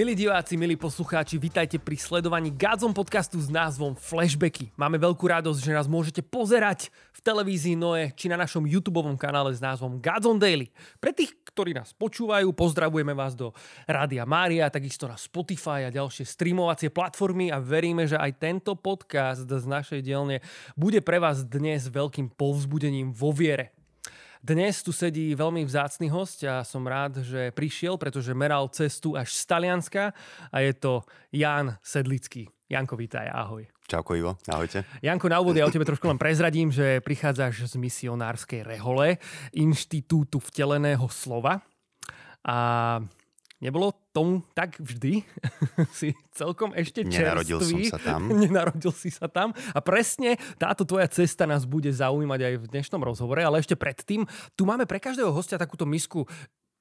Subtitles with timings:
[0.00, 4.72] Milí diváci, milí poslucháči, vitajte pri sledovaní Gadzom podcastu s názvom Flashbacky.
[4.72, 9.52] Máme veľkú radosť, že nás môžete pozerať v televízii Noe či na našom YouTube kanále
[9.52, 10.72] s názvom Gadzon Daily.
[11.04, 13.52] Pre tých, ktorí nás počúvajú, pozdravujeme vás do
[13.84, 19.44] Rádia Mária, takisto na Spotify a ďalšie streamovacie platformy a veríme, že aj tento podcast
[19.44, 20.40] z našej dielne
[20.80, 23.76] bude pre vás dnes veľkým povzbudením vo viere.
[24.40, 29.36] Dnes tu sedí veľmi vzácny host a som rád, že prišiel, pretože meral cestu až
[29.36, 30.16] z Talianska
[30.48, 32.48] a je to Jan Sedlický.
[32.64, 33.68] Janko, vítaj, ahoj.
[33.84, 34.88] Čauko Ivo, ahojte.
[35.04, 39.20] Janko, na úvod ja o tebe trošku len prezradím, že prichádzaš z misionárskej rehole
[39.52, 41.60] Inštitútu vteleného slova
[42.40, 42.56] a
[43.60, 45.20] Nebolo tomu tak vždy?
[46.00, 47.20] si celkom ešte čerstvý.
[47.20, 48.20] Nenarodil som sa tam.
[48.42, 49.48] Nenarodil si sa tam.
[49.76, 54.24] A presne táto tvoja cesta nás bude zaujímať aj v dnešnom rozhovore, ale ešte predtým,
[54.56, 56.24] tu máme pre každého hostia takúto misku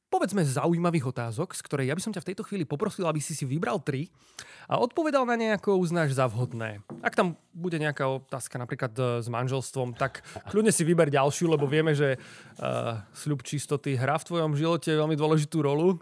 [0.10, 3.38] povedzme zaujímavých otázok, z ktorej ja by som ťa v tejto chvíli poprosil, aby si
[3.38, 4.10] si vybral tri
[4.66, 6.82] a odpovedal na nejako uznáš za vhodné.
[7.06, 11.70] Ak tam bude nejaká otázka napríklad e, s manželstvom, tak kľudne si vyber ďalšiu, lebo
[11.70, 16.02] vieme, že uh, sľub čistoty hrá v tvojom živote veľmi dôležitú rolu.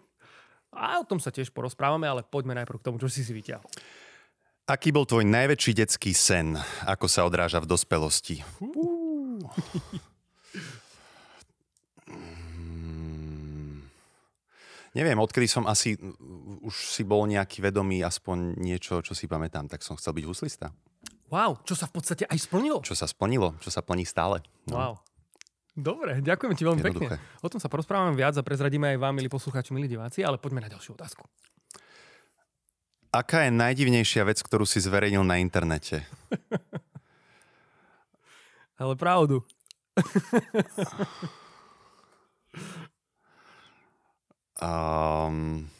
[0.77, 3.65] A o tom sa tiež porozprávame, ale poďme najprv k tomu, čo si si vyťahol.
[4.69, 6.53] Aký bol tvoj najväčší detský sen?
[6.85, 8.45] Ako sa odráža v dospelosti?
[8.61, 9.41] Uh.
[14.93, 15.93] Neviem, odkedy som asi
[16.65, 20.73] už si bol nejaký vedomý, aspoň niečo, čo si pamätám, tak som chcel byť huslista.
[21.29, 22.81] Wow, čo sa v podstate aj splnilo?
[22.81, 24.41] Čo sa splnilo, čo sa plní stále.
[24.65, 24.73] No.
[24.73, 24.93] Wow.
[25.77, 27.21] Dobre, ďakujem ti veľmi pekne.
[27.45, 30.65] O tom sa porozprávame viac a prezradíme aj vám, milí poslucháči, milí diváci, ale poďme
[30.65, 31.21] na ďalšiu otázku.
[33.13, 36.01] Aká je najdivnejšia vec, ktorú si zverejnil na internete?
[38.81, 39.45] ale pravdu.
[44.57, 45.69] um...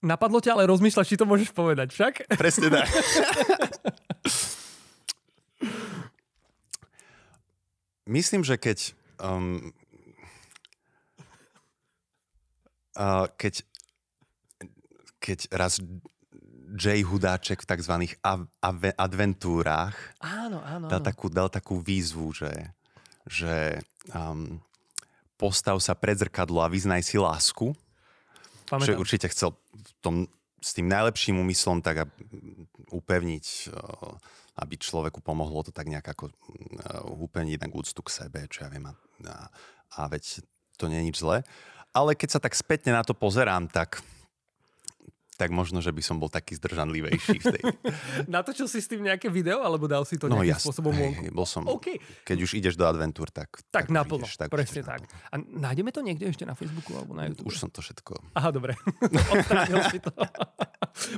[0.00, 2.32] Napadlo ťa, ale rozmýšľaš, či to môžeš povedať však?
[2.40, 2.88] Presne tak.
[8.10, 8.98] Myslím, že keď...
[9.22, 9.70] Um,
[12.98, 13.62] uh, keď,
[15.22, 15.78] keď raz
[16.74, 17.94] Jay Hudáček v tzv.
[18.22, 22.52] Av, av, adventúrách áno, áno, dal, takú, dal takú výzvu, že,
[23.26, 23.82] že
[24.14, 24.62] um,
[25.34, 27.74] postav sa pred zrkadlo a vyznaj si lásku.
[28.70, 28.94] Pamätám.
[28.94, 30.14] Že určite chcel v tom,
[30.62, 32.06] s tým najlepším úmyslom tak
[32.90, 34.14] upevniť uh,
[34.60, 38.68] aby človeku pomohlo to tak nejak ako uh, úplne jednak úctu k sebe, čo ja
[38.68, 38.84] viem.
[38.84, 38.94] A,
[39.26, 39.36] a,
[39.96, 40.44] a veď
[40.76, 41.42] to nie je nič zlé.
[41.90, 44.04] Ale keď sa tak spätne na to pozerám, tak
[45.40, 47.62] tak možno, že by som bol taký zdržanlivejší v tej...
[48.28, 50.68] Na to, čo si s tým nejaké video, alebo dal si to no, nejakým jasne,
[50.68, 51.96] spôsobom hej, bol som, okay.
[52.28, 53.48] Keď už ideš do adventúr, tak...
[53.72, 55.08] Tak, tak naplno, ideš, tak presne tak.
[55.08, 55.32] Naplno.
[55.32, 57.48] A nájdeme to niekde ešte na Facebooku alebo na YouTube?
[57.48, 58.36] Už som to všetko...
[58.36, 58.76] Aha, dobre.
[59.96, 60.12] si to.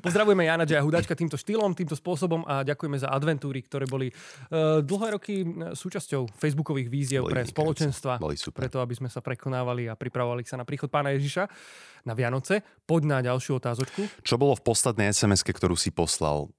[0.06, 4.78] Pozdravujeme Jana Džaja Hudačka týmto štýlom, týmto spôsobom a ďakujeme za adventúry, ktoré boli uh,
[4.84, 8.22] dlhé roky e, súčasťou facebookových víziev boli pre spoločenstva.
[8.22, 8.69] Boli super.
[8.69, 11.49] Preto, aby sme sa prekonávali a pripravovali sa na príchod pána Ježiša
[12.03, 12.67] na Vianoce.
[12.87, 14.07] Poď na ďalšiu otázočku.
[14.23, 16.51] Čo bolo v poslednej sms ktorú si poslal?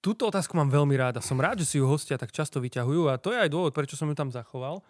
[0.00, 3.12] Túto otázku mám veľmi rád a som rád, že si ju hostia tak často vyťahujú
[3.12, 4.80] a to je aj dôvod, prečo som ju tam zachoval.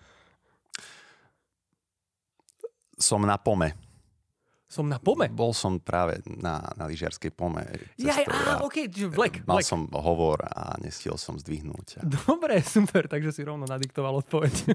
[2.94, 3.89] Som na pome.
[4.70, 5.26] Som na pome?
[5.34, 7.66] Bol som práve na, na lyžiarskej pome.
[7.98, 9.66] Ja, á, ok, vlek, Mal vlek.
[9.66, 11.98] som hovor a nestiel som zdvihnúť.
[11.98, 12.06] A...
[12.06, 14.70] Dobre, super, takže si rovno nadiktoval odpoveď.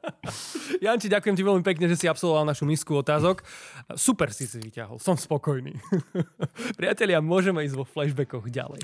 [0.84, 3.44] Janči, ďakujem ti veľmi pekne, že si absolvoval našu misku otázok.
[3.92, 5.76] Super si si vyťahol, som spokojný.
[6.80, 8.80] Priatelia, môžeme ísť vo flashbackoch ďalej.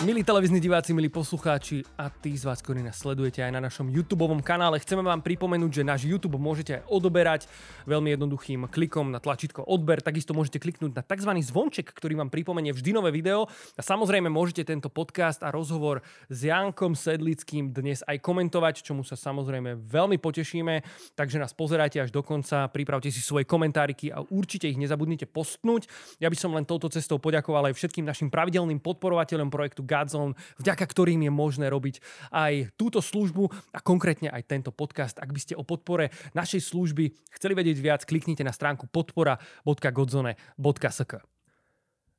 [0.00, 3.84] Milí televízni diváci, milí poslucháči a tí z vás, ktorí nás sledujete aj na našom
[3.92, 7.44] YouTube kanále, chceme vám pripomenúť, že náš YouTube môžete aj odoberať
[7.84, 10.00] veľmi jednoduchým klikom na tlačítko odber.
[10.00, 11.36] Takisto môžete kliknúť na tzv.
[11.44, 13.44] zvonček, ktorý vám pripomenie vždy nové video.
[13.76, 16.00] A samozrejme môžete tento podcast a rozhovor
[16.32, 20.80] s Jankom Sedlickým dnes aj komentovať, čomu sa samozrejme veľmi potešíme.
[21.12, 25.92] Takže nás pozerajte až do konca, pripravte si svoje komentáriky a určite ich nezabudnite postnúť.
[26.24, 30.86] Ja by som len touto cestou poďakoval aj všetkým našim pravidelným podporovateľom projektu Godzone, vďaka
[30.86, 31.98] ktorým je možné robiť
[32.30, 35.18] aj túto službu a konkrétne aj tento podcast.
[35.18, 41.12] Ak by ste o podpore našej služby chceli vedieť viac, kliknite na stránku podpora.godzone.sk.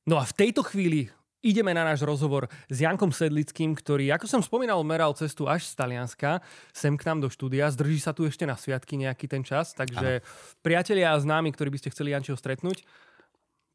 [0.04, 1.08] No a v tejto chvíli
[1.42, 5.74] ideme na náš rozhovor s Jankom Sedlickým, ktorý, ako som spomínal, meral cestu až z
[5.74, 7.74] Talianska sem k nám do štúdia.
[7.74, 10.26] Zdrží sa tu ešte na sviatky nejaký ten čas, takže ano.
[10.62, 12.86] priatelia a známi, ktorí by ste chceli Jančiho stretnúť,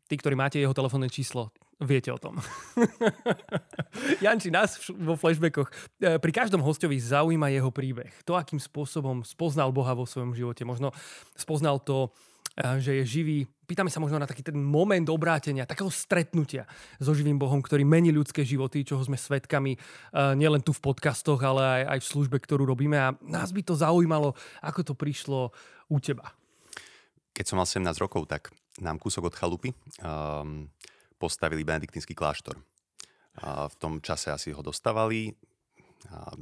[0.07, 1.51] tí, ktorí máte jeho telefónne číslo,
[1.83, 2.41] viete o tom.
[4.25, 5.69] Janči, nás vo flashbackoch
[6.01, 8.13] e, pri každom hostovi zaujíma jeho príbeh.
[8.25, 10.65] To, akým spôsobom spoznal Boha vo svojom živote.
[10.65, 10.97] Možno
[11.37, 12.09] spoznal to,
[12.57, 13.39] e, že je živý.
[13.69, 16.65] Pýtame sa možno na taký ten moment obrátenia, takého stretnutia
[16.97, 19.79] so živým Bohom, ktorý mení ľudské životy, čoho sme svetkami e,
[20.33, 22.97] nielen tu v podcastoch, ale aj, aj v službe, ktorú robíme.
[22.97, 24.33] A nás by to zaujímalo,
[24.65, 25.53] ako to prišlo
[25.93, 26.33] u teba.
[27.37, 28.49] Keď som mal 17 rokov, tak
[28.81, 30.73] nám kúsok od chalupy um,
[31.17, 32.61] postavili benediktínsky kláštor.
[33.45, 35.37] A v tom čase asi ho dostávali
[36.09, 36.33] a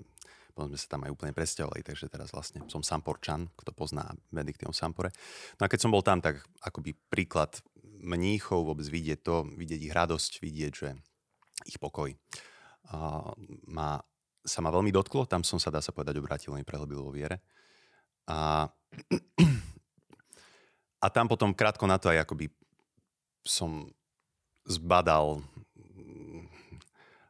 [0.55, 4.71] potom sme sa tam aj úplne presťahovali, takže teraz vlastne som Samporčan, kto pozná Benediktínom
[4.71, 5.11] Sampore.
[5.59, 9.91] No a keď som bol tam, tak akoby príklad mníchov vôbec vidieť to, vidieť ich
[9.91, 10.95] radosť, vidieť, že
[11.67, 12.15] ich pokoj
[12.93, 13.33] a
[13.67, 13.97] ma,
[14.45, 17.41] sa ma veľmi dotklo, tam som sa, dá sa povedať, obrátil, veľmi prehlbil vo viere.
[18.29, 18.69] A,
[21.05, 22.53] a tam potom krátko na to aj akoby
[23.45, 23.89] som
[24.65, 25.45] zbadal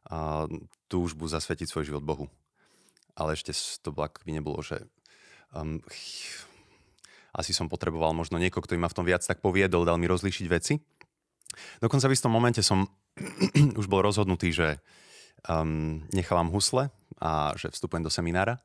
[0.09, 0.47] a,
[0.87, 2.27] túžbu zasvetiť svoj život Bohu.
[3.15, 4.83] Ale ešte to by nebolo, že
[5.55, 5.79] um,
[7.35, 10.47] asi som potreboval možno niekoho, kto ma v tom viac tak poviedol, dal mi rozlíšiť
[10.51, 10.79] veci.
[11.83, 12.87] Dokonca v istom momente som
[13.81, 14.79] už bol rozhodnutý, že
[15.47, 18.59] um, nechávam husle a že vstupujem do seminára,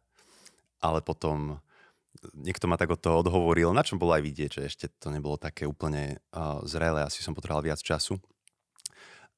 [0.82, 1.62] ale potom
[2.34, 5.38] niekto ma tak od toho odhovoril, na čom bolo aj vidieť, že ešte to nebolo
[5.38, 8.18] také úplne uh, zrelé, asi som potreboval viac času.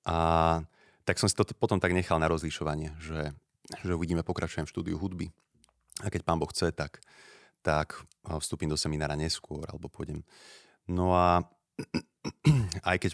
[0.05, 0.17] A
[1.05, 3.33] tak som si to potom tak nechal na rozlišovanie, že,
[3.81, 5.29] že uvidíme, pokračujem v štúdiu hudby.
[6.01, 7.01] A keď pán Boh chce, tak,
[7.61, 10.25] tak vstúpim do seminára neskôr, alebo pôjdem.
[10.89, 11.45] No a
[12.89, 13.11] aj keď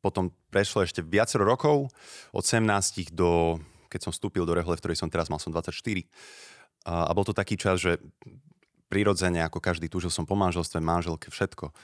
[0.00, 1.90] potom prešlo ešte viacero rokov,
[2.30, 5.74] od 17 do, keď som vstúpil do rehole, v ktorej som teraz mal, som 24.
[6.86, 7.98] A, a bol to taký čas, že
[8.86, 11.74] prirodzene, ako každý túžil som po manželstve, manželke, všetko.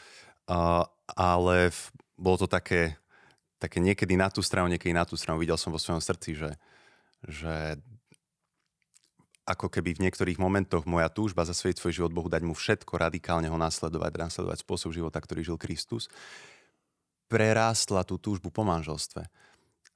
[0.50, 1.80] A, ale v,
[2.14, 2.98] bolo to také,
[3.62, 5.38] také niekedy na tú stranu, niekedy na tú stranu.
[5.38, 6.50] Videl som vo svojom srdci, že,
[7.22, 7.78] že
[9.46, 13.46] ako keby v niektorých momentoch moja túžba zasvetiť svoj život Bohu, dať mu všetko, radikálne
[13.46, 16.06] ho nasledovať, nasledovať spôsob života, ktorý žil Kristus,
[17.26, 19.26] prerástla tú túžbu po manželstve.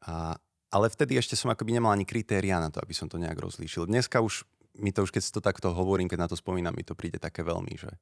[0.07, 0.39] A,
[0.71, 3.87] ale vtedy ešte som akoby nemal ani kritéria na to, aby som to nejak rozlíšil.
[3.87, 4.43] Dneska už,
[4.83, 7.23] mi to už keď si to takto hovorím, keď na to spomínam, mi to príde
[7.23, 7.93] také veľmi, že,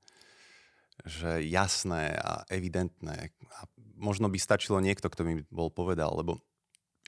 [1.05, 3.37] že jasné a evidentné.
[3.61, 6.43] A možno by stačilo niekto, kto mi bol povedal, lebo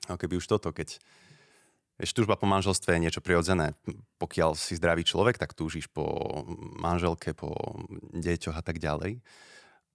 [0.06, 0.98] no keby už toto, keď
[1.96, 3.72] Vieš, túžba po manželstve je niečo prirodzené.
[4.20, 6.04] Pokiaľ si zdravý človek, tak túžiš po
[6.76, 7.56] manželke, po
[8.12, 9.24] deťoch a tak ďalej.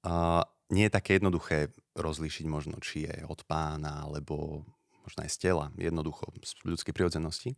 [0.09, 0.41] A
[0.73, 4.65] nie je také jednoduché rozlíšiť možno, či je od pána, alebo
[5.05, 7.53] možno aj z tela, jednoducho, z ľudskej prirodzenosti.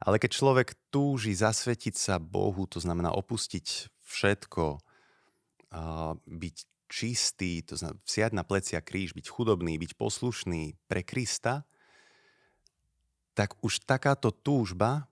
[0.00, 4.80] Ale keď človek túži zasvetiť sa Bohu, to znamená opustiť všetko,
[6.24, 6.56] byť
[6.90, 11.62] čistý, to znamená vsiať na plecia kríž, byť chudobný, byť poslušný pre Krista,
[13.38, 15.06] tak už takáto túžba,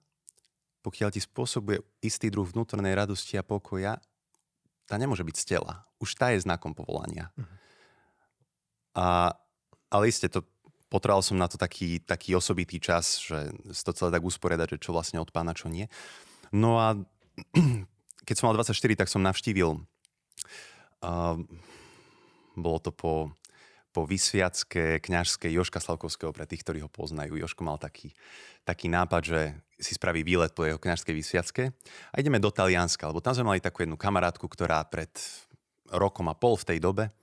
[0.82, 4.02] pokiaľ ti spôsobuje istý druh vnútornej radosti a pokoja,
[4.90, 5.86] tá nemôže byť z tela.
[6.02, 7.30] Už tá je znakom povolania.
[7.38, 7.56] Uh-huh.
[8.98, 9.06] A,
[9.92, 10.42] ale iste to
[10.88, 13.52] potreboval som na to taký, taký osobitý čas, že
[13.84, 15.86] to celé tak usporiadať, že čo vlastne od pána, čo nie.
[16.50, 16.96] No a
[18.26, 19.78] keď som mal 24, tak som navštívil
[22.58, 23.30] Bolo to po,
[23.94, 27.38] po vysviacké kňažskej Joška Slavkovského, pre tých, ktorí ho poznajú.
[27.38, 28.14] Joško mal taký,
[28.66, 29.40] taký nápad, že
[29.78, 31.70] si spraví výlet po jeho kňažskej vysviacke
[32.10, 35.10] a ideme do Talianska, lebo tam sme mali takú jednu kamarátku, ktorá pred
[35.88, 37.14] rokom a pol v tej dobe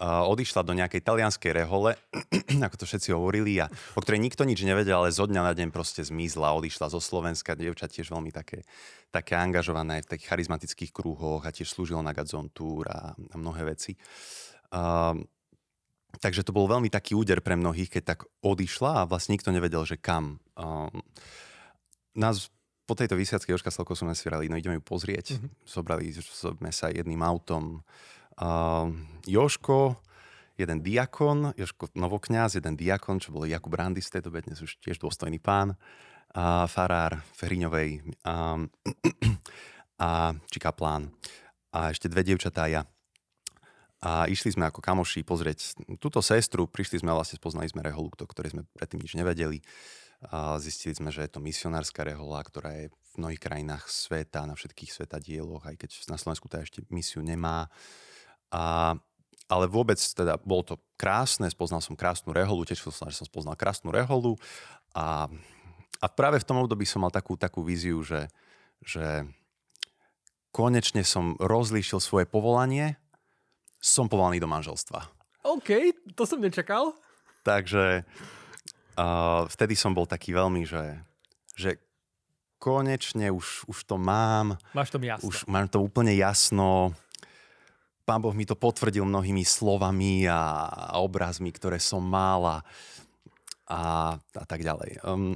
[0.00, 1.96] odišla do nejakej talianskej rehole,
[2.66, 5.68] ako to všetci hovorili, a o ktorej nikto nič nevedel, ale zo dňa na deň
[5.72, 8.64] proste zmizla, odišla zo Slovenska, dievča tiež veľmi také,
[9.08, 13.76] také angažované v takých charizmatických krúhoch a tiež slúžila na Gazon Tour a, a mnohé
[13.76, 13.96] veci.
[14.72, 15.16] Uh,
[16.20, 19.84] takže to bol veľmi taký úder pre mnohých, keď tak odišla a vlastne nikto nevedel,
[19.88, 20.40] že kam.
[20.56, 20.92] Uh,
[22.16, 22.52] nás
[22.86, 25.34] po tejto vysviacke Joška Slavko sme si no ideme ju pozrieť.
[25.34, 25.50] Mm-hmm.
[25.66, 27.82] Zobrali sme sa jedným autom
[29.26, 29.96] Joško,
[30.60, 34.76] jeden diakon, Joško Novokňaz, jeden diakon, čo bol Jakub Randis v tej dobe, dnes už
[34.84, 35.72] tiež dôstojný pán,
[36.36, 38.60] a farár Hriňovej a,
[40.04, 41.08] a či kaplán.
[41.72, 42.84] A ešte dve dievčatá ja.
[44.04, 48.28] A išli sme ako kamoši pozrieť túto sestru, prišli sme vlastne, spoznali sme reholu, o
[48.28, 49.64] ktorej sme predtým nič nevedeli.
[50.28, 54.52] A zistili sme, že je to misionárska rehola, ktorá je v mnohých krajinách sveta, na
[54.52, 57.72] všetkých svetadieloch, aj keď na Slovensku tá ešte misiu nemá.
[58.50, 58.94] A,
[59.46, 63.54] ale vôbec teda bolo to krásne, spoznal som krásnu reholu, tešil som, že som spoznal
[63.58, 64.40] krásnu reholu
[64.96, 65.28] a,
[66.00, 68.32] a práve v tom období som mal takú, takú víziu, že,
[68.80, 69.28] že
[70.56, 72.96] konečne som rozlíšil svoje povolanie,
[73.76, 75.04] som povolaný do manželstva.
[75.46, 76.96] OK, to som nečakal.
[77.46, 80.98] Takže uh, vtedy som bol taký veľmi, že,
[81.54, 81.78] že
[82.58, 84.58] konečne už, už to mám.
[84.74, 85.28] Máš to jasno.
[85.28, 86.96] Už mám to úplne jasno.
[88.06, 90.38] Pán Boh mi to potvrdil mnohými slovami a,
[91.02, 92.58] obrazmi, ktoré som mal a,
[93.66, 93.80] a,
[94.14, 95.02] a tak ďalej.
[95.02, 95.34] Um,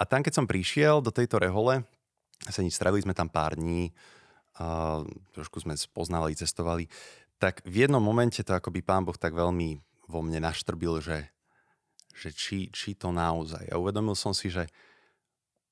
[0.00, 1.84] a tam, keď som prišiel do tejto rehole,
[2.48, 3.92] sa nič, stravili sme tam pár dní,
[4.56, 5.04] uh,
[5.36, 6.88] trošku sme spoznali, cestovali,
[7.36, 9.76] tak v jednom momente to akoby pán Boh tak veľmi
[10.08, 11.28] vo mne naštrbil, že,
[12.16, 13.68] že či, či to naozaj.
[13.68, 14.64] A uvedomil som si, že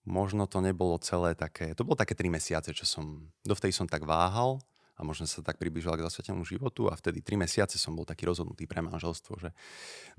[0.05, 4.05] možno to nebolo celé také, to bolo také tri mesiace, čo som, dovtedy som tak
[4.05, 4.61] váhal
[4.99, 8.27] a možno sa tak približoval k zasvetenému životu a vtedy tri mesiace som bol taký
[8.27, 9.39] rozhodnutý pre manželstvo.
[9.39, 9.51] Že...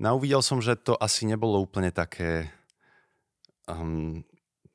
[0.00, 2.48] No uvidel som, že to asi nebolo úplne také,
[3.68, 4.24] um,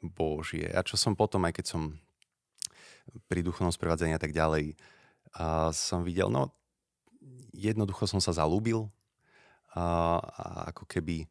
[0.10, 0.70] Božie.
[0.70, 1.82] A čo som potom, aj keď som
[3.26, 4.78] pri duchovnom sprevádzaní a tak ďalej,
[5.36, 6.54] a som videl, no
[7.52, 8.88] jednoducho som sa zalúbil
[9.76, 11.28] a, a ako keby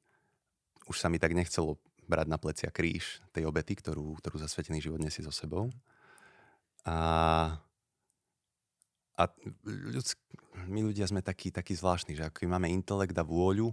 [0.85, 5.00] už sa mi tak nechcelo brať na plecia kríž tej obety, ktorú, ktorú zasvetený život
[5.00, 5.73] nesie so sebou.
[6.85, 7.57] A,
[9.14, 9.30] a
[9.66, 10.18] ľudsk,
[10.66, 13.71] my ľudia sme takí, takí zvláštni, že ako máme intelekt a vôľu,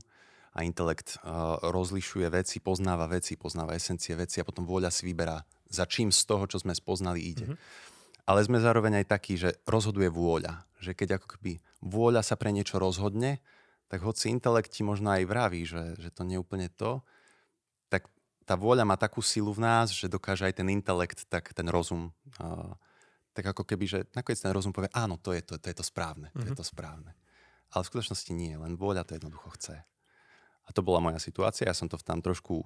[0.51, 5.39] a intelekt uh, rozlišuje veci, poznáva veci, poznáva esencie veci a potom vôľa si vyberá,
[5.71, 7.47] za čím z toho, čo sme spoznali, ide.
[7.47, 7.89] Mm-hmm.
[8.27, 10.67] Ale sme zároveň aj takí, že rozhoduje vôľa.
[10.83, 13.39] Že keď ako keby vôľa sa pre niečo rozhodne,
[13.87, 16.99] tak hoci intelekt ti možno aj vraví, že, že to nie je úplne to,
[17.87, 18.07] tak
[18.43, 22.11] tá vôľa má takú silu v nás, že dokáže aj ten intelekt, tak ten rozum,
[22.43, 22.75] uh,
[23.31, 25.85] tak ako keby, že nakoniec ten rozum povie, áno, to je to, to, je to
[25.85, 26.41] správne, mm-hmm.
[26.43, 26.59] to je mhm.
[26.59, 27.11] to správne.
[27.71, 29.75] Ale v skutočnosti nie, len vôľa to jednoducho chce.
[30.67, 32.61] A to bola moja situácia, ja som to tam trošku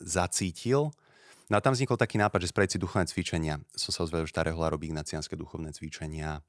[0.00, 0.92] zacítil.
[1.46, 3.62] No a tam vznikol taký nápad, že spraviť si duchovné cvičenia.
[3.76, 6.42] Som sa ozvedel, že tá rehola robí ignaciánske duchovné cvičenia,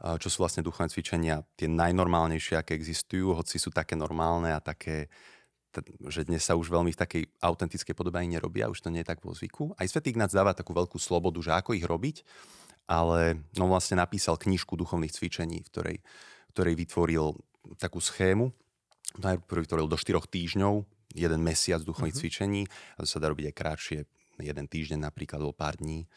[0.00, 5.12] čo sú vlastne duchovné cvičenia, tie najnormálnejšie, aké existujú, hoci sú také normálne a také,
[6.10, 9.10] že dnes sa už veľmi v takej autentickej podobe ani nerobia, už to nie je
[9.10, 9.74] tak vo zvyku.
[9.78, 12.26] Aj Svetý Ignác dáva takú veľkú slobodu, že ako ich robiť,
[12.90, 17.38] ale no vlastne napísal knižku duchovných cvičení, v ktorej, v ktorej vytvoril
[17.78, 18.50] takú schému,
[19.22, 20.82] najprv vytvoril do 4 týždňov,
[21.14, 22.26] jeden mesiac duchovných uh-huh.
[22.26, 22.62] cvičení,
[22.98, 23.98] a to sa dá robiť aj krátšie,
[24.40, 26.08] jeden týždeň napríklad, alebo pár dní.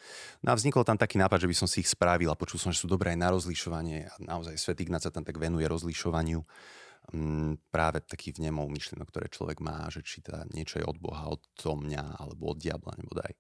[0.42, 2.72] No a vznikol tam taký nápad, že by som si ich spravil a počul som,
[2.72, 6.40] že sú dobré aj na rozlišovanie a naozaj Svet Ignác sa tam tak venuje rozlišovaniu
[7.70, 11.44] práve takých vnemov myšlienok, ktoré človek má, že či teda niečo je od Boha, od
[11.60, 13.34] mňa, alebo od diabla, nebo daj.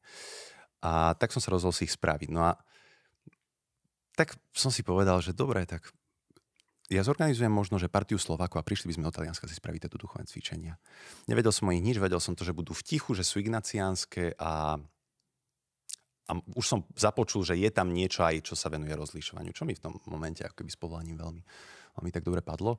[0.83, 2.29] A tak som sa rozhodol si ich spraviť.
[2.29, 2.59] No a
[4.13, 5.89] tak som si povedal, že dobre, tak
[6.91, 9.97] ja zorganizujem možno, že partiu Slovákov a prišli by sme do Talianska si spraviť tieto
[9.97, 10.77] duchovné cvičenia.
[11.25, 14.35] Nevedel som o nich nič, vedel som to, že budú v tichu, že sú ignaciánske
[14.37, 14.77] a,
[16.27, 19.73] a už som započul, že je tam niečo aj, čo sa venuje rozlišovaniu, čo mi
[19.73, 21.41] v tom momente ako keby s povolaním veľmi,
[21.97, 22.77] veľmi tak dobre padlo.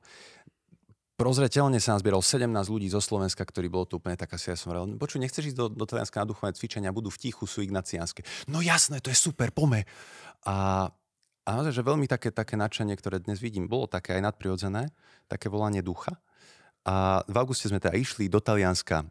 [1.15, 4.75] Prozreteľne sa nazbieral 17 ľudí zo Slovenska, ktorí bolo to úplne tak asi, ja som
[4.75, 8.27] hovoril, počuj, nechceš ísť do, do Talianska na duchovné cvičenia, budú v tichu, sú ignaciánske.
[8.51, 9.87] No jasné, to je super, pome.
[10.43, 10.91] A
[11.45, 14.89] a naozaj, že veľmi také, také nadšenie, ktoré dnes vidím, bolo také aj nadprirodzené,
[15.29, 16.17] také volanie ducha.
[16.89, 19.05] A v auguste sme teda išli do Talianska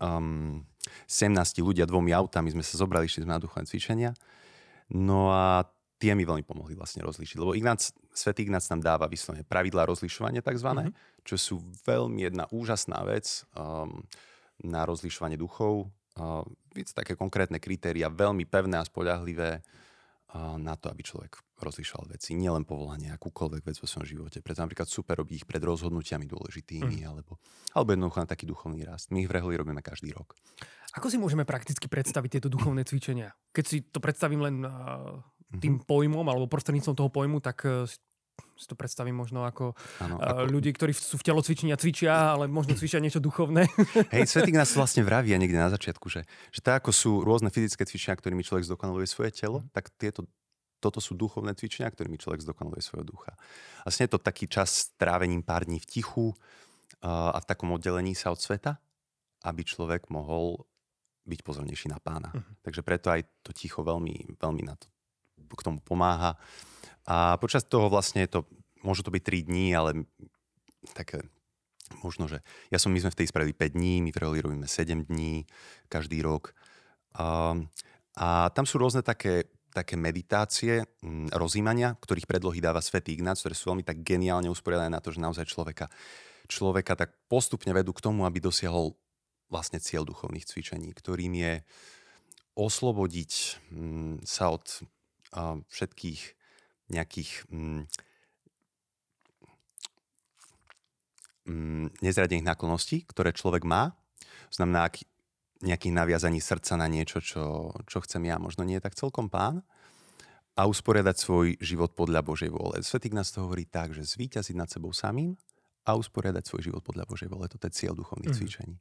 [0.00, 0.64] um,
[1.04, 4.16] 17 ľudia dvomi autami, sme sa zobrali, išli sme na duchovné cvičenia.
[4.96, 5.68] No a
[6.00, 7.36] tie mi veľmi pomohli vlastne rozlišiť.
[7.36, 11.13] Lebo Ignác, Svetý Ignác nám dáva vyslovene pravidlá rozlišovania tzv., mm-hmm.
[11.24, 11.56] Čo sú
[11.88, 14.04] veľmi jedna úžasná vec um,
[14.60, 15.88] na rozlišovanie duchov.
[16.14, 19.64] Uh, víc také konkrétne kritéria, veľmi pevné a spoľahlivé
[20.58, 24.42] na to, aby človek rozlišoval veci, nielen povolanie, akúkoľvek vec vo svojom živote.
[24.42, 27.08] Preto napríklad super robí ich pred rozhodnutiami dôležitými, mm.
[27.08, 27.38] alebo,
[27.70, 29.14] alebo jednoducho na taký duchovný rast.
[29.14, 30.34] My ich v Reholi robíme každý rok.
[30.98, 33.30] Ako si môžeme prakticky predstaviť tieto duchovné cvičenia?
[33.54, 35.22] Keď si to predstavím len uh,
[35.62, 35.86] tým mm-hmm.
[35.86, 37.86] pojmom, alebo prostredníctvom toho pojmu, tak uh,
[38.54, 40.46] si to predstavím možno ako, ano, ako...
[40.48, 43.66] ľudí, ktorí sú v telocvičení a cvičia, ale možno cvičia niečo duchovné.
[44.14, 46.24] Hej, Svetý nás vlastne vraví niekde na začiatku, že,
[46.54, 49.74] že tak ako sú rôzne fyzické cvičenia, ktorými človek zdokonaluje svoje telo, mm.
[49.74, 50.24] tak tieto,
[50.78, 53.36] toto sú duchovné cvičenia, ktorými človek zdokonaluje svojho ducha.
[53.82, 56.26] Vlastne je to taký čas strávením pár dní v tichu
[57.04, 58.80] a v takom oddelení sa od sveta,
[59.44, 60.64] aby človek mohol
[61.24, 62.32] byť pozornejší na pána.
[62.32, 62.52] Uh-huh.
[62.64, 64.88] Takže preto aj to ticho veľmi, veľmi na to,
[65.52, 66.36] k tomu pomáha.
[67.04, 68.48] A počas toho vlastne to,
[68.80, 70.08] môžu to byť 3 dní, ale
[70.96, 71.20] také
[72.00, 72.40] možno, že
[72.72, 75.44] ja som, my sme v tej spravili 5 dní, my v Reholi robíme 7 dní
[75.92, 76.56] každý rok.
[77.14, 77.54] A,
[78.16, 83.40] a tam sú rôzne také, také meditácie, m, mm, rozímania, ktorých predlohy dáva Svetý Ignác,
[83.40, 85.92] ktoré sú veľmi tak geniálne usporiadané na to, že naozaj človeka,
[86.48, 88.96] človeka tak postupne vedú k tomu, aby dosiahol
[89.52, 91.54] vlastne cieľ duchovných cvičení, ktorým je
[92.56, 93.32] oslobodiť
[93.70, 94.64] m, mm, sa od
[95.34, 96.43] a, všetkých
[96.92, 97.82] nejakých mm,
[101.48, 103.96] mm, nezradených náklonností, ktoré človek má.
[104.52, 105.04] Znamená, ak
[105.64, 109.64] nejakých naviazaní srdca na niečo, čo, čo chcem ja, možno nie je tak celkom pán
[110.54, 112.78] a usporiadať svoj život podľa Božej vôle.
[112.84, 115.34] Svetý nás to hovorí tak, že zvíťaziť nad sebou samým
[115.84, 117.44] a usporiadať svoj život podľa Božej vole.
[117.50, 118.38] To je cieľ duchovných mm.
[118.38, 118.76] cvičení.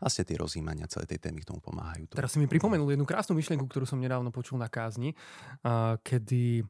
[0.00, 2.08] Vlastne tie rozímania celé tej témy k tomu pomáhajú.
[2.14, 5.12] Teraz si mi pripomenul jednu krásnu myšlienku, ktorú som nedávno počul na kázni,
[6.00, 6.64] kedy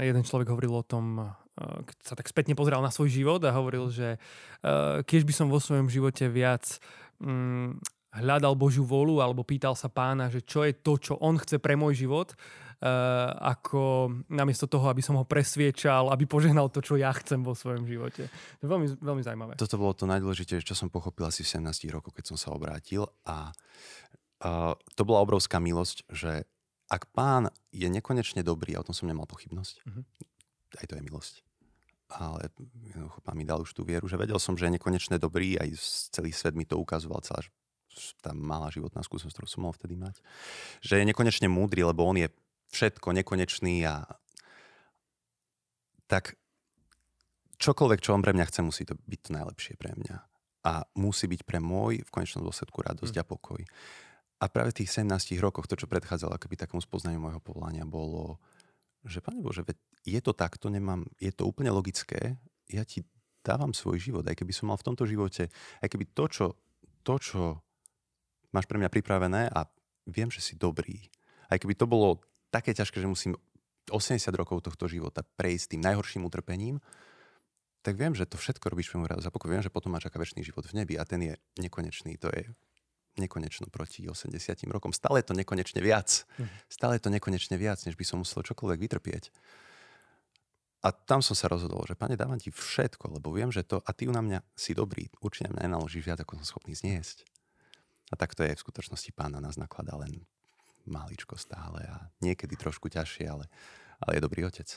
[0.00, 3.52] jeden človek hovoril o tom, uh, keď sa tak spätne pozeral na svoj život a
[3.52, 6.80] hovoril, že uh, keď by som vo svojom živote viac
[7.20, 7.76] um,
[8.12, 11.76] hľadal Božiu volu alebo pýtal sa pána, že čo je to, čo on chce pre
[11.76, 12.32] môj život,
[12.82, 17.54] Uh, ako namiesto toho, aby som ho presviečal, aby požehnal to, čo ja chcem vo
[17.54, 18.26] svojom živote.
[18.58, 19.52] To je veľmi, veľmi zaujímavé.
[19.54, 23.06] Toto bolo to najdôležitejšie, čo som pochopil asi v 17 rokoch, keď som sa obrátil
[23.22, 23.54] a
[24.42, 26.42] uh, to bola obrovská milosť, že
[26.92, 30.04] ak pán je nekonečne dobrý, a o tom som nemal pochybnosť, uh-huh.
[30.76, 31.34] aj to je milosť.
[32.12, 32.52] Ale
[32.84, 35.72] jednoducho pán mi dal už tú vieru, že vedel som, že je nekonečne dobrý, aj
[36.12, 37.40] celý svet mi to ukazoval, celá
[38.20, 40.20] tá malá životná skúsenosť, ktorú som mohol vtedy mať.
[40.84, 42.28] Že je nekonečne múdry, lebo on je
[42.72, 44.04] všetko nekonečný a
[46.08, 46.36] tak
[47.60, 50.16] čokoľvek, čo on pre mňa chce, musí to byť to najlepšie pre mňa.
[50.62, 53.22] A musí byť pre môj v konečnom dôsledku radosť mm.
[53.22, 53.60] a pokoj.
[54.42, 58.42] A práve v tých 17 rokoch, to, čo predchádzalo akoby takému spoznaniu môjho povolania, bolo,
[59.06, 59.62] že Pane Bože,
[60.02, 62.34] je to takto, nemám, je to úplne logické,
[62.66, 63.06] ja ti
[63.46, 65.46] dávam svoj život, aj keby som mal v tomto živote,
[65.78, 66.46] aj keby to, čo,
[67.06, 67.40] to, čo
[68.50, 69.70] máš pre mňa pripravené a
[70.10, 71.06] viem, že si dobrý,
[71.46, 72.18] aj keby to bolo
[72.50, 73.38] také ťažké, že musím
[73.90, 76.82] 80 rokov tohto života prejsť tým najhorším utrpením,
[77.82, 79.26] tak viem, že to všetko robíš pre môj radosť.
[79.26, 82.14] A pokoj viem, že potom máš čaká väčší život v nebi a ten je nekonečný.
[82.22, 82.46] To je
[83.16, 84.92] nekonečno proti 80 rokom.
[84.92, 86.24] Stále je to nekonečne viac.
[86.38, 86.48] Mhm.
[86.68, 89.28] Stále je to nekonečne viac, než by som musel čokoľvek vytrpieť.
[90.82, 93.90] A tam som sa rozhodol, že pane, dávam ti všetko, lebo viem, že to, a
[93.94, 97.22] ty na mňa si dobrý, určite na mňa nenaložíš viac, ako som schopný zniesť.
[98.10, 100.26] A tak to je v skutočnosti pána nás nakladá len
[100.82, 103.46] maličko stále a niekedy trošku ťažšie, ale,
[104.02, 104.68] ale je dobrý otec.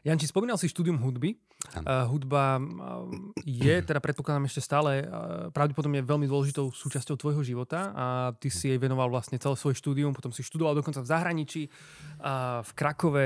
[0.00, 1.36] Janči, spomínal si štúdium hudby.
[1.84, 3.04] Uh, hudba uh,
[3.44, 8.72] je, teda predpokladám ešte stále, uh, pravdepodobne veľmi dôležitou súčasťou tvojho života a ty si
[8.72, 13.24] jej venoval vlastne celé svoje štúdium, potom si študoval dokonca v zahraničí, uh, v Krakove.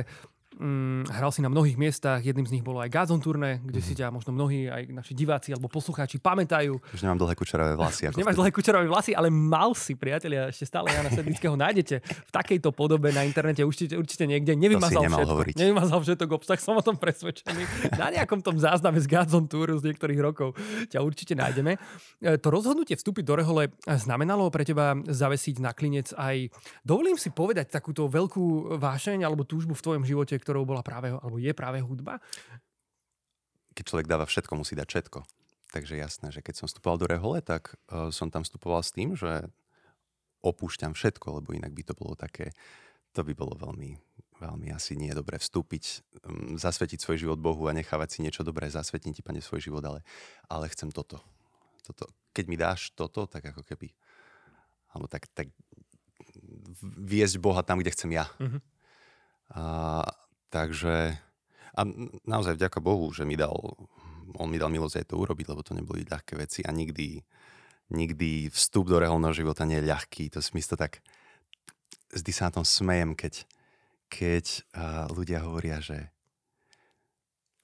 [0.54, 3.86] Mm, hral si na mnohých miestach, jedným z nich bolo aj Gazon turné, kde mm.
[3.90, 6.78] si ťa možno mnohí aj naši diváci alebo poslucháči pamätajú.
[6.94, 8.06] Už nemám dlhé kučerové vlasy.
[8.14, 12.30] Už nemáš dlhé kučerové vlasy, ale mal si, priatelia, ešte stále Jana Sedlického nájdete v
[12.30, 14.54] takejto podobe na internete, určite, určite niekde.
[14.54, 15.32] Nevymazal všetko.
[15.34, 15.54] Hovoriť.
[15.58, 17.90] Nevymazal všetko obsah, som o tom presvedčený.
[17.98, 20.54] Na nejakom tom zázname z Gazon Tour z niektorých rokov
[20.86, 21.74] ťa určite nájdeme.
[22.22, 26.54] E, to rozhodnutie vstúpiť do Rehole znamenalo pre teba zavesiť na klinec aj,
[26.86, 31.40] dovolím si povedať, takúto veľkú vášeň alebo túžbu v tvojom živote, ktorou bola práve, alebo
[31.40, 32.20] je práve hudba?
[33.72, 35.18] Keď človek dáva všetko, musí dať všetko.
[35.72, 39.16] Takže jasné, že keď som vstupoval do Rehole, tak uh, som tam vstupoval s tým,
[39.16, 39.48] že
[40.44, 42.52] opúšťam všetko, lebo inak by to bolo také,
[43.16, 43.96] to by bolo veľmi,
[44.38, 48.46] veľmi asi nie je dobré vstúpiť, um, zasvetiť svoj život Bohu a nechávať si niečo
[48.46, 50.07] dobré, zasvetniť ti, pane, svoj život, ale,
[50.46, 51.18] ale chcem toto.
[51.83, 52.07] toto.
[52.30, 53.90] Keď mi dáš toto, tak ako keby,
[54.94, 55.50] alebo tak, tak
[56.85, 58.30] viesť Boha tam, kde chcem ja.
[58.38, 58.61] Mm-hmm.
[59.59, 59.62] A,
[60.54, 61.18] Takže
[61.74, 61.80] a
[62.22, 63.50] naozaj vďaka Bohu, že mi dal,
[64.38, 67.18] on mi dal milosť aj to urobiť, lebo to neboli ľahké veci a nikdy,
[67.90, 70.30] nikdy vstup do reholného života nie je ľahký.
[70.30, 71.02] To si to tak,
[72.14, 73.42] zdy sa na tom smejem, keď,
[74.06, 74.44] keď
[74.78, 76.14] uh, ľudia hovoria, že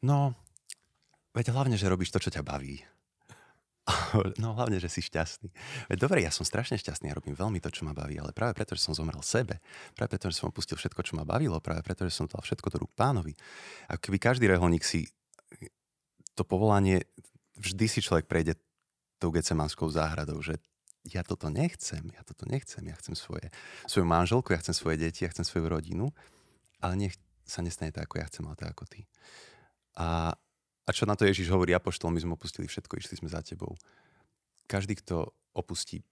[0.03, 0.35] no,
[1.31, 2.83] veď hlavne, že robíš to, čo ťa baví.
[4.43, 5.51] No hlavne, že si šťastný.
[5.99, 8.75] Dobre, ja som strašne šťastný a robím veľmi to, čo ma baví, ale práve preto,
[8.75, 9.59] že som zomrel sebe,
[9.95, 12.69] práve preto, že som opustil všetko, čo ma bavilo, práve preto, že som dal všetko
[12.73, 13.37] do rúk pánovi.
[13.91, 15.11] A keby každý reholník si
[16.35, 17.05] to povolanie,
[17.61, 18.57] vždy si človek prejde
[19.21, 20.57] tou gecemanskou záhradou, že
[21.09, 23.49] ja toto nechcem, ja toto nechcem, ja chcem svoje,
[23.89, 26.13] svoju manželku, ja chcem svoje deti, ja chcem svoju rodinu,
[26.81, 29.09] ale nech sa nestane tak, ako ja chcem, ale tak ako ty.
[29.97, 30.37] A
[30.91, 33.79] a čo na to Ježiš hovorí apoštol, my sme opustili všetko, išli sme za tebou.
[34.67, 36.03] Každý, kto opustí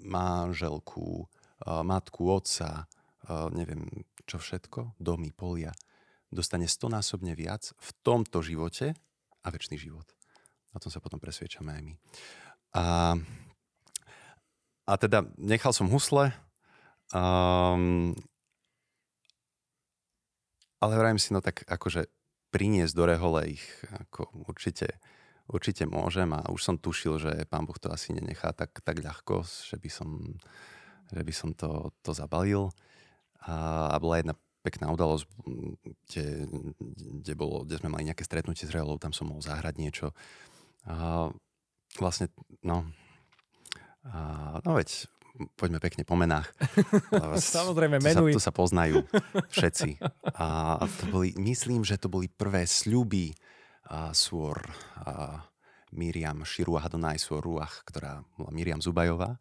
[0.00, 1.28] manželku,
[1.68, 2.88] matku, otca,
[3.52, 5.76] neviem čo všetko, domy, polia,
[6.32, 8.96] dostane stonásobne viac v tomto živote
[9.44, 10.08] a väčší život.
[10.72, 11.94] Na tom sa potom presviečame aj my.
[12.72, 12.84] A,
[14.88, 16.32] a teda nechal som husle,
[17.12, 18.16] um,
[20.80, 22.08] ale vrajím si, no tak akože
[22.52, 25.00] priniesť do rehole ich ako určite,
[25.48, 29.42] určite môžem a už som tušil, že pán Boh to asi nenechá tak, tak ľahko,
[29.42, 30.36] že by som,
[31.08, 32.68] že by som to, to zabalil.
[33.42, 35.26] A, a bola jedna pekná udalosť,
[36.06, 36.46] kde,
[37.24, 40.14] kde, bolo, kde sme mali nejaké stretnutie s Reholou, tam som mohol zahrať niečo.
[40.86, 41.26] A
[41.98, 42.30] vlastne,
[42.62, 42.86] no,
[44.06, 45.10] a, no veď,
[45.56, 46.52] poďme pekne po menách.
[47.56, 48.36] Samozrejme, menuj.
[48.36, 49.04] To sa, poznajú
[49.48, 49.98] všetci.
[50.36, 53.32] A to boli, myslím, že to boli prvé sľuby
[53.92, 54.62] a súor
[55.02, 55.42] a
[55.92, 59.36] Miriam Širuach Adonai súor Ruach, ktorá bola Miriam Zubajová,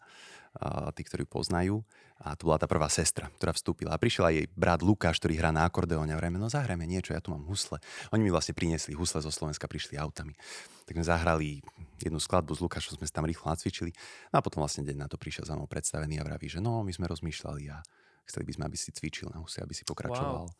[0.95, 1.83] tí, ktorí poznajú.
[2.21, 3.95] A to bola tá prvá sestra, ktorá vstúpila.
[3.95, 6.13] A prišiel aj jej brat Lukáš, ktorý hrá na akordeóne.
[6.13, 7.81] A vrajme, no zahrajme niečo, ja tu mám husle.
[8.13, 10.37] Oni mi vlastne priniesli husle zo Slovenska, prišli autami.
[10.85, 11.65] Tak sme zahrali
[11.97, 13.89] jednu skladbu s Lukášom, sme sa tam rýchlo nacvičili.
[14.29, 16.85] No a potom vlastne deň na to prišiel za mnou predstavený a vraví, že no,
[16.85, 17.81] my sme rozmýšľali a
[18.29, 20.45] chceli by sme, aby si cvičil na husle, aby si pokračoval.
[20.45, 20.53] Wow.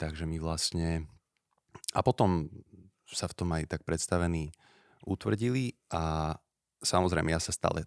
[0.00, 1.04] Takže my vlastne...
[1.92, 2.48] A potom
[3.04, 4.54] sa v tom aj tak predstavení
[5.04, 6.32] utvrdili a
[6.80, 7.84] samozrejme ja sa stále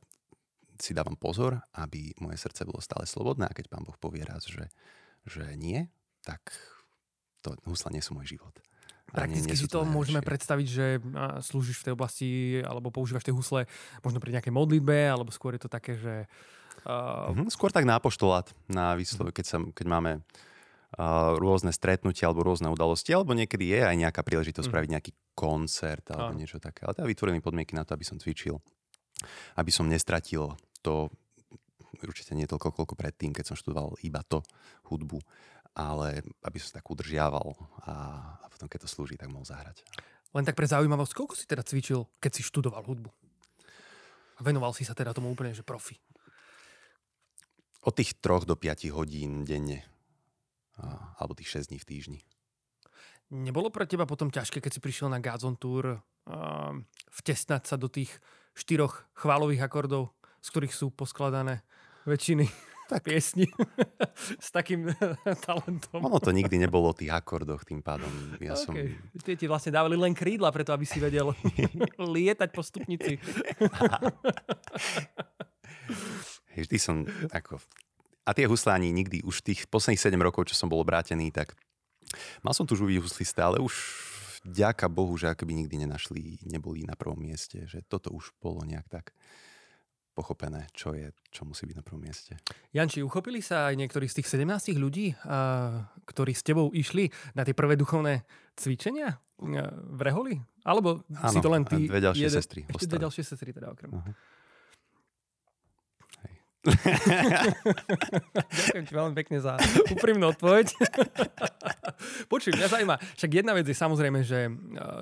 [0.82, 4.46] si dávam pozor, aby moje srdce bolo stále slobodné a keď pán Boh povie raz,
[4.48, 4.70] že,
[5.28, 5.90] že nie,
[6.26, 6.42] tak
[7.42, 8.56] to husla nie sú môj život.
[9.08, 10.86] Prakticky si to môžeme predstaviť, že
[11.40, 13.64] slúžiš v tej oblasti alebo používaš tie husle
[14.04, 16.28] možno pri nejakej modlitbe, alebo skôr je to také, že...
[16.84, 17.32] Uh...
[17.32, 22.44] Mm-hmm, skôr tak na apoštolát, na výslove, keď, sa, keď máme uh, rôzne stretnutia alebo
[22.44, 24.72] rôzne udalosti, alebo niekedy je aj nejaká príležitosť mm.
[24.76, 26.40] spraviť nejaký koncert alebo uh.
[26.44, 26.84] niečo také.
[26.84, 28.60] Ale teda vytvorili podmienky na to, aby som cvičil,
[29.56, 31.12] aby som nestratil to
[32.06, 34.46] určite nie toľko, koľko predtým, keď som študoval iba to,
[34.92, 35.18] hudbu,
[35.78, 37.54] ale aby som tak udržiaval
[37.86, 37.94] a,
[38.42, 39.82] a potom, keď to slúži, tak mohol zahrať.
[40.36, 43.10] Len tak pre zaujímavosť, koľko si teda cvičil, keď si študoval hudbu?
[44.38, 45.98] A venoval si sa teda tomu úplne, že profi?
[47.82, 49.82] Od tých troch do 5 hodín denne.
[51.18, 52.20] Alebo tých 6 dní v týždni.
[53.34, 56.00] Nebolo pre teba potom ťažké, keď si prišiel na Gazon Tour
[57.12, 58.12] vtesnať sa do tých
[58.54, 61.62] štyroch chválových akordov, z ktorých sú poskladané
[62.08, 62.46] väčšiny
[62.92, 63.04] tak.
[63.04, 63.46] piesni
[64.46, 64.88] s takým
[65.48, 66.00] talentom.
[66.02, 68.64] Ono to nikdy nebolo o tých akordoch, tým pádom ja okay.
[68.64, 68.74] som...
[69.22, 71.36] Tie ti vlastne dávali len krídla, preto aby si vedel
[72.00, 73.20] lietať po stupnici.
[76.56, 77.60] Vždy som ako...
[78.28, 81.56] A tie husláni nikdy, už tých posledných 7 rokov, čo som bol obrátený, tak
[82.44, 83.72] mal som tu žuvý huslista, ale už
[84.44, 88.88] ďaká Bohu, že akoby nikdy nenašli, neboli na prvom mieste, že toto už bolo nejak
[88.92, 89.16] tak
[90.18, 92.34] pochopené, čo je, čo musí byť na prvom mieste.
[92.74, 97.46] Janči, uchopili sa aj niektorí z tých 17 ľudí, a, ktorí s tebou išli na
[97.46, 98.26] tie prvé duchovné
[98.58, 100.42] cvičenia v Reholi?
[100.66, 101.86] Alebo Áno, si to len ty?
[101.86, 102.66] dve ďalšie jeden, sestry.
[102.66, 103.94] Ešte dve ďalšie sestry teda okrem.
[103.94, 104.14] Uh-huh.
[108.48, 109.56] Ďakujem ti veľmi pekne za
[109.96, 110.68] úprimnú odpoveď.
[112.32, 114.52] Počuj, mňa zaujíma, však jedna vec je samozrejme, že e,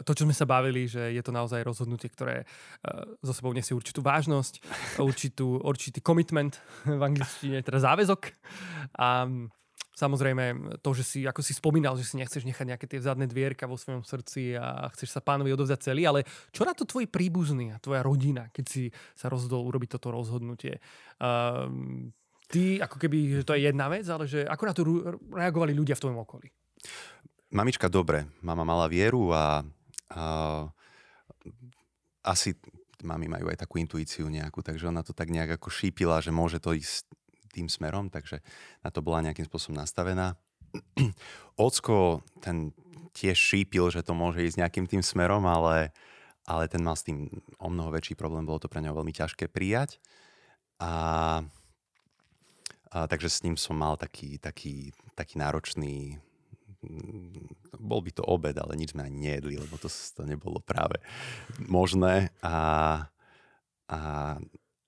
[0.06, 2.45] to, čo sme sa bavili, že je to naozaj rozhodnutie, ktoré
[3.19, 4.62] zo e, sebou nesie určitú vážnosť,
[5.01, 8.21] určitú, určitý commitment v angličtine, teda záväzok.
[9.01, 9.25] A
[9.96, 13.64] Samozrejme, to, že si, ako si spomínal, že si nechceš nechať nejaké tie vzadné dvierka
[13.64, 17.72] vo svojom srdci a chceš sa pánovi odovzdať celý, ale čo na to tvoji príbuzní
[17.72, 18.84] a tvoja rodina, keď si
[19.16, 20.84] sa rozhodol urobiť toto rozhodnutie?
[21.16, 22.12] Uh,
[22.52, 24.82] ty, ako keby, že to je jedna vec, ale že ako na to
[25.32, 26.52] reagovali ľudia v tvojom okolí?
[27.56, 28.28] Mamička dobre.
[28.44, 29.64] Mama mala vieru a,
[30.12, 30.24] a
[32.28, 32.52] asi
[33.00, 36.60] mami majú aj takú intuíciu nejakú, takže ona to tak nejak ako šípila, že môže
[36.60, 37.08] to ísť
[37.56, 38.44] tým smerom, takže
[38.84, 40.36] na to bola nejakým spôsobom nastavená.
[41.56, 42.76] Ocko, ten
[43.15, 45.96] tiež šípil, že to môže ísť nejakým tým smerom, ale,
[46.44, 49.48] ale ten mal s tým o mnoho väčší problém, bolo to pre neho veľmi ťažké
[49.48, 50.04] prijať.
[50.84, 50.91] A,
[52.91, 56.20] a takže s ním som mal taký, taký, taký náročný
[57.80, 61.02] bol by to obed, ale nič sme ani nejedli, lebo to, to nebolo práve
[61.65, 62.30] možné.
[62.41, 62.58] A,
[63.89, 64.00] a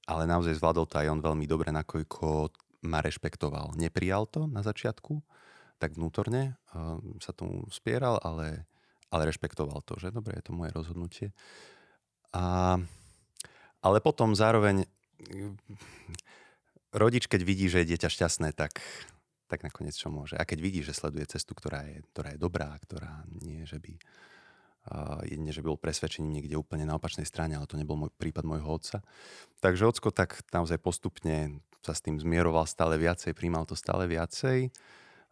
[0.07, 2.49] ale naozaj zvládol to aj on veľmi dobre, nakoľko
[2.87, 3.75] ma rešpektoval.
[3.75, 5.19] Neprijal to na začiatku,
[5.77, 8.65] tak vnútorne uh, sa tomu spieral, ale,
[9.11, 11.27] ale rešpektoval to, že dobre, je to moje rozhodnutie.
[12.31, 12.79] A,
[13.83, 14.87] ale potom zároveň
[16.95, 18.79] rodič, keď vidí, že je dieťa šťastné, tak,
[19.51, 20.39] tak nakoniec čo môže.
[20.39, 23.95] A keď vidí, že sleduje cestu, ktorá je, ktorá je dobrá, ktorá nie, že by
[25.27, 28.67] jedine, že bol presvedčením niekde úplne na opačnej strane, ale to nebol môj, prípad môjho
[28.67, 28.97] otca.
[29.59, 34.71] Takže ocko tak naozaj postupne sa s tým zmieroval stále viacej, príjmal to stále viacej.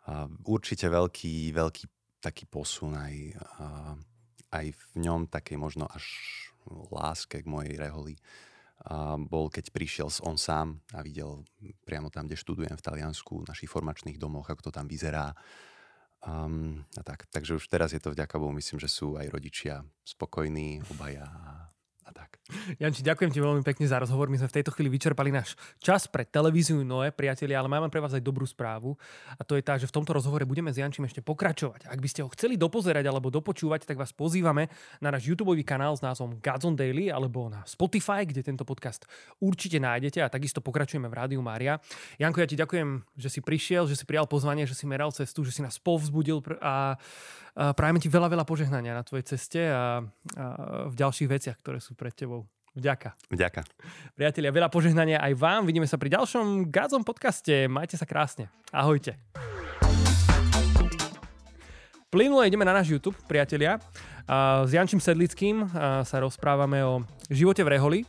[0.05, 1.85] A určite veľký, veľký
[2.21, 3.15] taký posun aj,
[4.53, 6.05] aj v ňom takej možno až
[6.93, 8.17] láske k mojej reholi
[8.85, 11.41] a bol, keď prišiel on sám a videl
[11.87, 15.31] priamo tam, kde študujem v Taliansku, v našich formačných domoch, ako to tam vyzerá
[16.25, 17.29] Um, a tak.
[17.29, 21.64] Takže už teraz je to vďaka Bohu, myslím, že sú aj rodičia spokojní, obaja a.
[22.77, 24.29] Janči, ďakujem ti veľmi pekne za rozhovor.
[24.29, 27.97] My sme v tejto chvíli vyčerpali náš čas pre televíziu Noé, priatelia, ale máme pre
[27.97, 28.93] vás aj dobrú správu.
[29.33, 31.89] A to je tá, že v tomto rozhovore budeme s Jančím ešte pokračovať.
[31.89, 34.69] Ak by ste ho chceli dopozerať alebo dopočúvať, tak vás pozývame
[35.01, 39.09] na náš YouTube kanál s názvom Godzone Daily alebo na Spotify, kde tento podcast
[39.41, 41.81] určite nájdete a takisto pokračujeme v Rádiu Mária.
[42.21, 45.41] Janko, ja ti ďakujem, že si prišiel, že si prijal pozvanie, že si meral cestu,
[45.41, 47.01] že si nás povzbudil a
[47.55, 50.45] Prajeme ti veľa, veľa požehnania na tvojej ceste a, a
[50.91, 52.34] v ďalších veciach, ktoré sú pred tebou.
[52.75, 53.15] Vďaka.
[53.31, 53.63] Vďaka.
[54.19, 55.63] Priatelia, veľa požehnania aj vám.
[55.63, 57.71] Vidíme sa pri ďalšom Gazom podcaste.
[57.71, 58.51] Majte sa krásne.
[58.67, 59.15] Ahojte.
[62.11, 63.79] Plynule ideme na náš YouTube, priatelia.
[64.67, 65.71] S Jančím Sedlickým
[66.03, 68.01] sa rozprávame o živote v Reholi.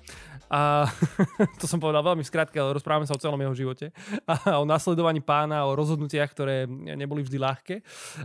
[0.51, 0.91] A
[1.63, 3.95] to som povedal veľmi skrátke, ale rozprávame sa o celom jeho živote.
[4.27, 6.67] A o nasledovaní pána, o rozhodnutiach, ktoré
[6.99, 7.77] neboli vždy ľahké.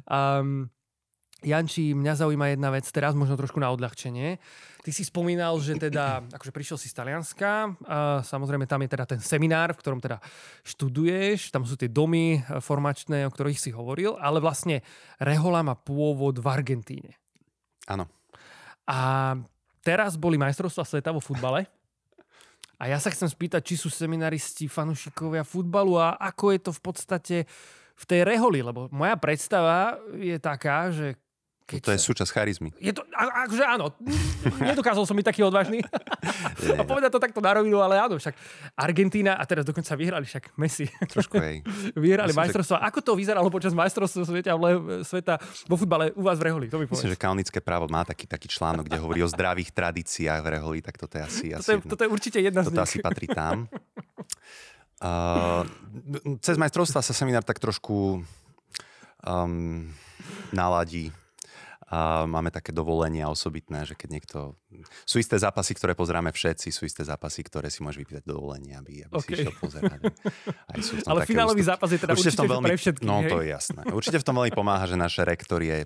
[0.09, 0.41] A
[1.41, 4.37] Janči, mňa zaujíma jedna vec, teraz možno trošku na odľahčenie.
[4.85, 9.05] Ty si spomínal, že teda, akože prišiel si z Talianska, a samozrejme tam je teda
[9.09, 10.21] ten seminár, v ktorom teda
[10.61, 14.85] študuješ, tam sú tie domy e, formačné, o ktorých si hovoril, ale vlastne
[15.17, 17.17] Rehola má pôvod v Argentíne.
[17.89, 18.05] Áno.
[18.85, 19.33] A
[19.81, 21.65] teraz boli majstrovstvá sveta vo futbale.
[22.81, 26.81] A ja sa chcem spýtať, či sú seminaristi, fanúšikovia futbalu a ako je to v
[26.81, 27.37] podstate
[28.01, 31.20] v tej reholi, lebo moja predstava je taká, že
[31.71, 32.69] keď to je súčasť charizmy.
[32.83, 33.95] Je to, akože áno,
[34.59, 35.79] nedokázal som byť taký odvážny
[36.79, 38.35] a povedať to takto na rovinu, ale áno, však
[38.75, 40.87] Argentína a teraz dokonca vyhrali však Messi.
[41.07, 41.63] Trošku hej.
[42.05, 42.75] vyhrali majstrovstvo.
[42.77, 44.51] Ako to vyzeralo počas majstrovstva sveta,
[45.07, 45.33] sveta
[45.71, 46.67] vo futbale u vás v Reholi?
[46.67, 50.39] To mi Myslím, že kanonické právo má taký, taký článok, kde hovorí o zdravých tradíciách
[50.43, 51.45] v Reholi, tak toto je asi...
[51.55, 52.75] Toto, asi, je, toto je určite jedna z nich.
[52.75, 53.71] Toto asi patrí tam.
[55.01, 55.65] Uh,
[56.45, 58.21] cez majstrovstva sa seminár tak trošku
[59.25, 59.89] um,
[60.53, 61.09] naladí
[61.91, 64.55] a máme také dovolenia osobitné, že keď niekto...
[65.03, 69.03] Sú isté zápasy, ktoré pozeráme všetci, sú isté zápasy, ktoré si môžeš vypýtať dovolenie, aby,
[69.03, 69.35] aby okay.
[69.35, 69.99] si išiel pozerať.
[70.71, 71.75] Aj sú Ale finálový ústup...
[71.75, 73.09] zápas je teda určite, určite v tom veľmi, pre všetkých.
[73.11, 73.27] No hej?
[73.27, 73.81] to je jasné.
[73.91, 75.83] Určite v tom veľmi pomáha, že náš rektor je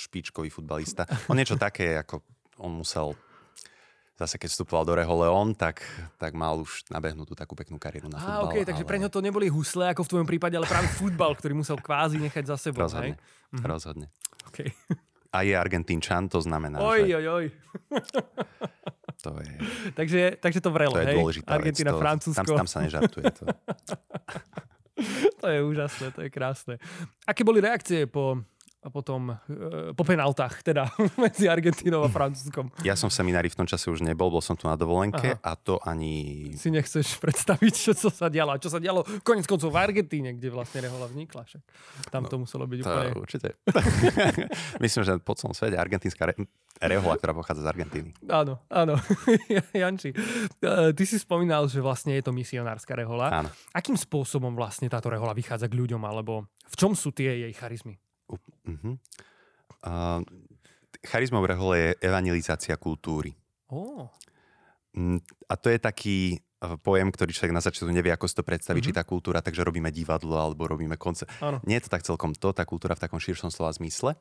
[0.00, 1.04] špičkový futbalista.
[1.28, 2.24] On niečo také, ako
[2.56, 3.12] on musel
[4.16, 5.84] zase keď vstupoval do Reholeon, tak,
[6.16, 8.48] tak mal už nabehnutú takú peknú kariéru na futbal.
[8.48, 8.88] okay, takže ale...
[8.88, 12.16] pre ňo to neboli husle ako v tvojom prípade, ale práve futbal, ktorý musel kvázi
[12.24, 12.88] nechať za sebou.
[12.88, 13.60] Rozhodne, hej?
[13.60, 13.64] Mhm.
[13.68, 14.06] rozhodne.
[14.48, 14.70] Okay.
[15.32, 17.16] A je Argentínčan, to znamená, oj, že...
[17.16, 17.46] Oj, oj,
[19.26, 19.52] To je...
[19.96, 21.42] takže, takže to vrelo, to je hej?
[21.50, 21.98] Argentína, vec.
[21.98, 22.46] To, Francúzsko.
[22.46, 23.24] Tam, tam sa nežartuje.
[23.42, 23.44] To.
[25.42, 26.74] to je úžasné, to je krásne.
[27.26, 28.46] Aké boli reakcie po
[28.86, 30.86] a potom e, po penaltách, teda
[31.24, 32.70] medzi Argentínou a Francúzskom.
[32.86, 35.42] Ja som v seminári v tom čase už nebol, bol som tu na dovolenke Aha.
[35.42, 36.54] a to ani...
[36.54, 38.54] Si nechceš predstaviť, čo, čo sa dialo.
[38.54, 41.42] A čo sa dialo konec koncov v Argentíne, kde vlastne Rehola vznikla.
[41.42, 41.62] Však.
[42.14, 43.10] Tam no, to muselo byť to úplne...
[43.18, 43.48] Určite.
[44.84, 46.38] Myslím, že po celom svete argentínska re...
[46.76, 48.12] Rehola, ktorá pochádza z Argentíny.
[48.28, 49.00] Áno, áno.
[49.72, 53.32] Janči, e, ty si spomínal, že vlastne je to misionárska Rehola.
[53.32, 53.48] Áno.
[53.72, 57.96] Akým spôsobom vlastne táto Rehola vychádza k ľuďom, alebo v čom sú tie jej charizmy?
[58.66, 58.98] Uh-huh.
[59.86, 60.20] Uh,
[61.06, 63.32] charizmou rehole je evangelizácia kultúry.
[63.70, 64.10] Oh.
[65.46, 66.36] A to je taký e,
[66.80, 68.96] pojem, ktorý človek na začiatku nevie, ako si to predstaviť, uh-huh.
[68.96, 71.28] či tá kultúra, takže robíme divadlo alebo robíme koncert.
[71.68, 74.16] Nie je to tak celkom to, tá kultúra v takom širšom slova zmysle.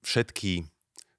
[0.00, 0.64] Všetky,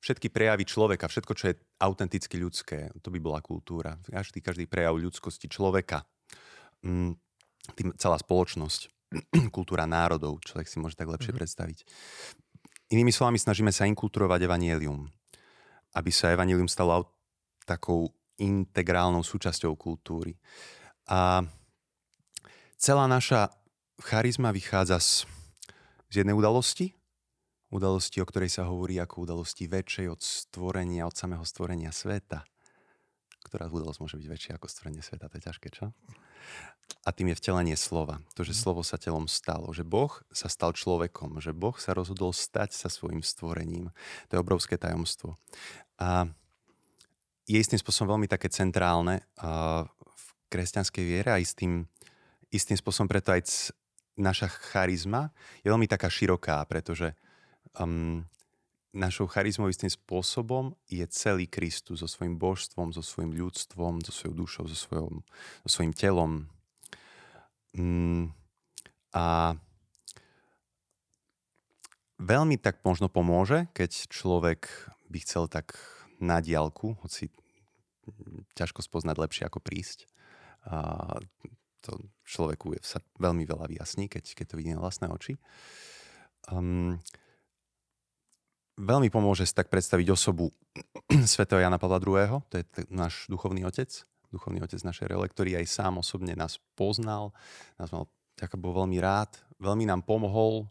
[0.02, 4.02] všetky prejavy človeka, všetko, čo je autenticky ľudské, to by bola kultúra.
[4.08, 6.08] Každý, každý prejav ľudskosti človeka,
[6.82, 8.90] tým, celá spoločnosť
[9.56, 11.40] kultúra národov, človek si môže tak lepšie mm-hmm.
[11.40, 11.78] predstaviť.
[12.92, 15.08] Inými slovami, snažíme sa inkulturovať evanielium,
[15.96, 17.08] aby sa evanielium stalo
[17.64, 20.36] takou integrálnou súčasťou kultúry.
[21.08, 21.46] A
[22.76, 23.54] celá naša
[24.02, 25.12] charizma vychádza z,
[26.12, 26.92] z jednej udalosti,
[27.72, 32.44] udalosti, o ktorej sa hovorí ako udalosti väčšej od stvorenia, od samého stvorenia sveta.
[33.52, 35.28] Ktorá udalosť môže byť väčšia ako stvorenie sveta?
[35.28, 35.92] To je ťažké, čo?
[37.04, 38.24] A tým je vtelenie slova.
[38.40, 38.60] To, že mhm.
[38.64, 39.76] slovo sa telom stalo.
[39.76, 41.44] Že Boh sa stal človekom.
[41.44, 43.92] Že Boh sa rozhodol stať sa svojim stvorením.
[44.32, 45.36] To je obrovské tajomstvo.
[46.00, 46.32] A
[47.44, 51.84] je istým spôsobom veľmi také centrálne v kresťanskej viere a istým,
[52.56, 53.76] istým spôsobom preto aj
[54.16, 57.12] naša charizma je veľmi taká široká, pretože
[57.76, 58.24] um,
[58.92, 64.36] našou charizmou istým spôsobom je celý Kristus so svojím božstvom, so svojím ľudstvom, so svojou
[64.36, 65.24] dušou, so, svojom,
[65.64, 66.52] so svojím telom.
[67.72, 68.36] Mm,
[69.16, 69.56] a
[72.20, 74.68] veľmi tak možno pomôže, keď človek
[75.08, 75.76] by chcel tak
[76.20, 77.32] na diálku, hoci
[78.60, 80.08] ťažko spoznať lepšie ako prísť.
[80.68, 81.18] A
[81.82, 85.40] to človeku sa veľmi veľa vyjasní, keď, keď to vidí na vlastné oči.
[86.52, 87.02] Um,
[88.82, 90.50] veľmi pomôže si tak predstaviť osobu
[91.34, 92.42] svätého Jana Pavla II.
[92.50, 93.88] To je t- náš duchovný otec,
[94.34, 97.30] duchovný otec našej rele, ktorý aj sám osobne nás poznal,
[97.78, 100.66] nás mal, tak bol veľmi rád, veľmi nám pomohol,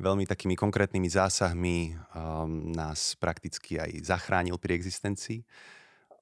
[0.00, 5.44] veľmi takými konkrétnymi zásahmi um, nás prakticky aj zachránil pri existencii,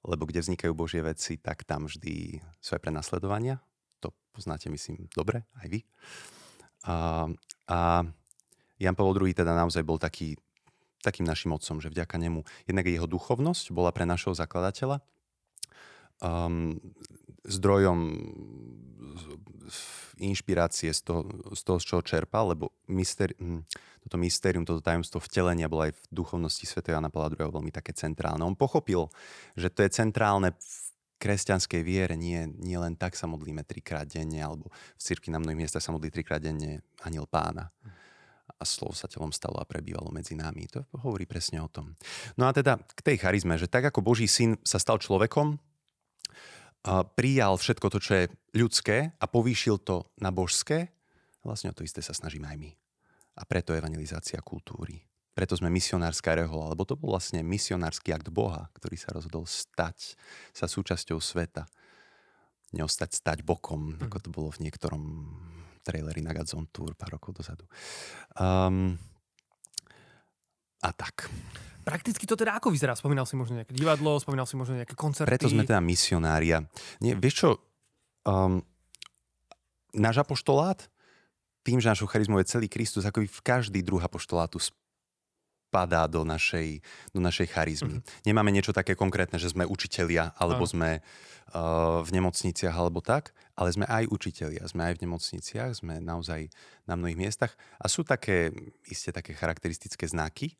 [0.02, 3.62] lebo kde vznikajú Božie veci, tak tam vždy sú aj prenasledovania.
[4.02, 5.80] To poznáte, myslím, dobre, aj vy.
[6.90, 7.26] A,
[7.70, 7.78] a
[8.78, 10.34] Jan Pavel II teda naozaj bol taký,
[11.02, 14.98] takým našim otcom, že vďaka nemu jednak jeho duchovnosť bola pre našho zakladateľa
[16.22, 16.78] um,
[17.46, 17.98] zdrojom
[20.18, 21.22] inšpirácie z toho,
[21.54, 23.62] z toho, z čoho čerpal, lebo myster, hm,
[24.02, 26.82] toto mystérium, toto tajomstvo vtelenia bolo aj v duchovnosti Sv.
[26.82, 28.42] Jana Pavla II veľmi také centrálne.
[28.42, 29.06] On pochopil,
[29.54, 30.76] že to je centrálne v
[31.18, 35.66] kresťanskej viere, nie, nie len tak sa modlíme trikrát denne, alebo v cirkvi na mnohých
[35.66, 37.74] miestach sa modlí trikrát denne aniel pána.
[38.56, 40.64] A slovo sa telom stalo a prebývalo medzi nami.
[40.72, 41.92] To hovorí presne o tom.
[42.40, 45.60] No a teda k tej charizme, že tak ako Boží syn sa stal človekom,
[47.12, 48.24] prijal všetko to, čo je
[48.56, 50.94] ľudské a povýšil to na božské,
[51.44, 52.70] vlastne o to isté sa snažíme aj my.
[53.38, 55.04] A preto evangelizácia kultúry.
[55.36, 60.18] Preto sme misionárska rehola, lebo to bol vlastne misionársky akt Boha, ktorý sa rozhodol stať
[60.50, 61.70] sa súčasťou sveta.
[62.74, 65.02] Neostať stať bokom, ako to bolo v niektorom
[65.80, 67.64] traileri na Godzone Tour pár rokov dozadu.
[68.38, 68.98] Um,
[70.82, 71.26] a tak.
[71.82, 72.92] Prakticky to teda ako vyzerá?
[72.94, 75.30] Spomínal si možno nejaké divadlo, spomínal si možno nejaké koncerty.
[75.30, 76.60] Preto sme teda misionária.
[77.00, 77.50] Nie, vieš čo,
[78.28, 78.60] um,
[79.96, 80.86] náš apoštolát,
[81.64, 84.60] tým, že našou charizmou je celý Kristus, ako v každý druh apoštolátu
[85.68, 86.80] spadá do našej,
[87.12, 88.00] do našej charizmy.
[88.00, 88.24] Mm-hmm.
[88.24, 90.72] Nemáme niečo také konkrétne, že sme učitelia, alebo Aha.
[90.72, 96.00] sme uh, v nemocniciach, alebo tak, ale sme aj učitelia, sme aj v nemocniciach, sme
[96.00, 96.48] naozaj
[96.88, 98.48] na mnohých miestach a sú také,
[98.88, 100.56] isté také charakteristické znaky,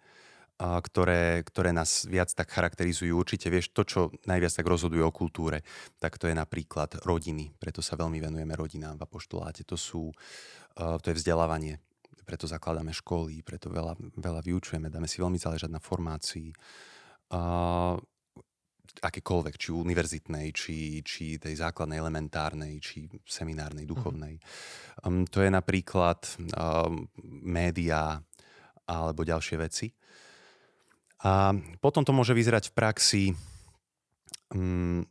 [0.59, 3.15] ktoré, ktoré nás viac tak charakterizujú.
[3.15, 5.63] Určite vieš, to, čo najviac tak rozhoduje o kultúre,
[6.03, 7.55] tak to je napríklad rodiny.
[7.63, 9.63] Preto sa veľmi venujeme rodinám v apoštoláte.
[9.71, 10.11] To, sú,
[10.75, 11.79] to je vzdelávanie.
[12.29, 16.53] Preto zakladáme školy, preto veľa, veľa vyučujeme, dáme si veľmi záležať na formácii.
[17.33, 17.97] Uh,
[19.01, 23.91] akékoľvek, či univerzitnej, či, či tej základnej, elementárnej, či seminárnej, mhm.
[23.91, 24.35] duchovnej.
[25.05, 26.21] Um, to je napríklad
[26.53, 27.09] um,
[27.45, 28.21] média
[28.89, 29.89] alebo ďalšie veci.
[31.25, 31.51] A
[31.83, 33.25] potom to môže vyzerať v praxi
[34.55, 35.03] um,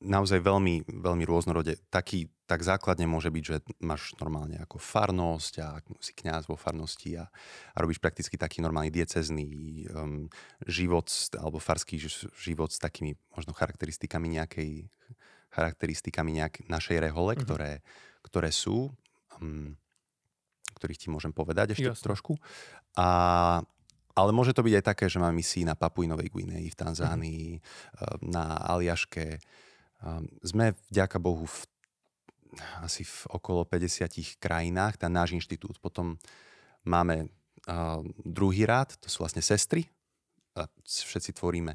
[0.00, 1.76] naozaj veľmi, veľmi rôznorode.
[1.92, 5.68] Taký, tak základne môže byť, že máš normálne ako farnosť a
[6.00, 7.28] si kňaz vo farnosti a,
[7.72, 9.48] a robíš prakticky taký normálny diecezný
[9.92, 10.28] um,
[10.64, 12.00] život alebo farský
[12.40, 14.88] život s takými možno charakteristikami nejakej
[15.54, 17.44] charakteristikami nejak našej rehole, mm-hmm.
[17.46, 17.72] ktoré,
[18.26, 18.90] ktoré sú,
[19.38, 19.76] um,
[20.80, 22.04] ktorých ti môžem povedať ešte Jasne.
[22.10, 22.34] trošku.
[22.98, 23.06] A
[24.14, 28.30] ale môže to byť aj také, že máme misií na Papuinovej Guinei, v Tanzánii, mm-hmm.
[28.30, 29.42] na Aliaške.
[30.04, 31.58] Ehm, sme vďaka Bohu v,
[32.84, 35.80] asi v okolo 50 krajinách, ten náš inštitút.
[35.80, 36.20] Potom
[36.84, 37.32] máme
[37.66, 39.88] uh, druhý rád, to sú vlastne sestry.
[40.54, 41.74] A všetci tvoríme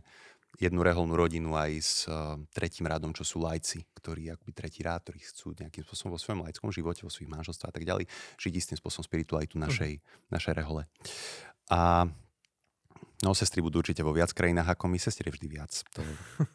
[0.62, 5.10] jednu reholnú rodinu aj s uh, tretím rádom, čo sú lajci, ktorí akoby tretí rád,
[5.10, 8.06] ktorí chcú nejakým spôsobom vo svojom lajskom živote, vo svojich manželstvách a tak ďalej,
[8.38, 10.30] žiť istým spôsobom spiritualitu našej, mm.
[10.30, 10.86] našej rehole.
[11.74, 12.06] A
[13.20, 15.76] No, sestry budú určite vo viac krajinách ako my, sestry vždy viac.
[15.92, 16.02] To,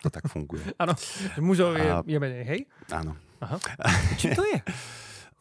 [0.01, 0.65] to tak funguje.
[0.83, 0.97] Áno,
[1.37, 2.61] mužov je, je menej, hej?
[2.89, 3.21] Áno.
[3.45, 3.61] Aha.
[4.21, 4.59] Či to je?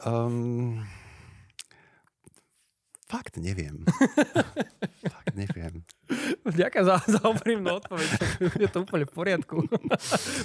[0.04, 0.84] um,
[3.08, 3.88] fakt neviem.
[5.16, 5.88] fakt neviem.
[6.44, 8.10] Ďakujem za, za úprimnú odpoveď.
[8.60, 9.64] Je to úplne v poriadku.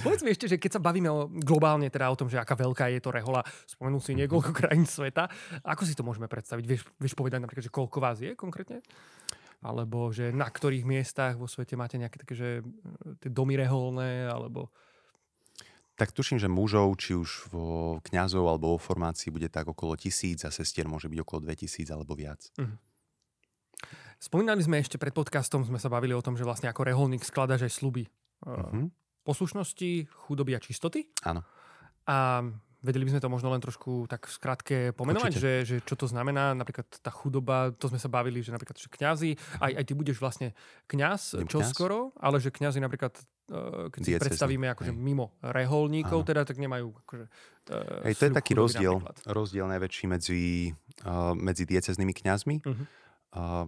[0.06, 2.86] Povedz mi ešte, že keď sa bavíme o, globálne teda o tom, že aká veľká
[2.94, 5.26] je to rehola, spomenul si niekoľko krajín sveta,
[5.66, 6.64] ako si to môžeme predstaviť?
[6.64, 8.78] Vieš, vieš povedať napríklad, že koľko vás je konkrétne?
[9.58, 12.62] Alebo že na ktorých miestach vo svete máte nejaké také, že e,
[13.18, 14.70] tie domy reholné, alebo...
[15.98, 20.46] Tak tuším, že mužov, či už vo kňazov alebo vo formácii bude tak okolo tisíc
[20.46, 22.38] a sestier môže byť okolo 2000 alebo viac.
[22.54, 22.78] Uh-huh.
[24.22, 27.66] Spomínali sme ešte pred podcastom, sme sa bavili o tom, že vlastne ako reholník skladaš
[27.66, 28.06] aj sluby
[28.46, 28.86] uh-huh.
[29.26, 31.10] poslušnosti, chudoby a čistoty.
[31.26, 31.42] Áno.
[32.06, 32.46] A
[32.78, 36.54] Vedeli by sme to možno len trošku tak skrátke pomenovať, že, že čo to znamená,
[36.54, 40.22] napríklad tá chudoba, to sme sa bavili, že napríklad že kňazi, aj, aj ty budeš
[40.22, 40.54] vlastne
[40.86, 41.74] kňaz, čo kňaz?
[41.74, 43.18] skoro, ale že kňazi napríklad,
[43.50, 45.00] uh, keď si predstavíme akože Hej.
[45.02, 46.28] mimo reholníkov, Áno.
[46.30, 49.16] teda tak nemajú akože, uh, Hej, to je taký rozdiel, napríklad.
[49.26, 50.42] rozdiel najväčší medzi,
[51.02, 52.84] uh, medzi dieceznými kňazmi uh-huh.
[53.34, 53.66] uh,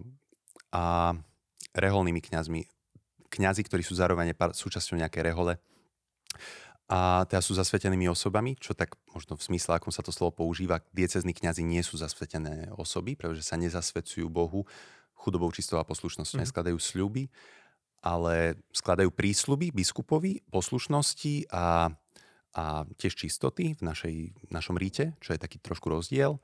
[0.71, 0.83] a
[1.75, 2.63] reholnými kňazmi.
[3.27, 5.59] Kňazi, ktorí sú zároveň súčasťou nejakej rehole,
[6.91, 10.83] a teda sú zasvetenými osobami, čo tak možno v smysle, akom sa to slovo používa,
[10.91, 14.67] diecezní kňazi nie sú zasvetené osoby, pretože sa nezasvedcujú Bohu,
[15.15, 16.35] chudobou, čistou a poslušnosťou.
[16.35, 16.43] Mm.
[16.43, 17.31] Neskladajú sľuby,
[18.03, 21.95] ale skladajú prísľuby biskupovi, poslušnosti a,
[22.59, 22.63] a
[22.99, 24.15] tiež čistoty v našej,
[24.51, 26.43] našom ríte, čo je taký trošku rozdiel.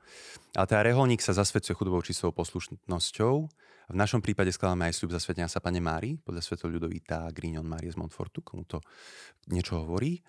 [0.56, 3.52] Ale teda reholník sa zasvedcuje chudobou, čistou poslušnosťou.
[3.88, 7.88] V našom prípade skladáme aj sľub zasvetenia sa Pane Mári, podľa sveto Ľudovita Grignon Márie
[7.88, 8.84] z Montfortu, komu to
[9.48, 10.20] niečo hovorí.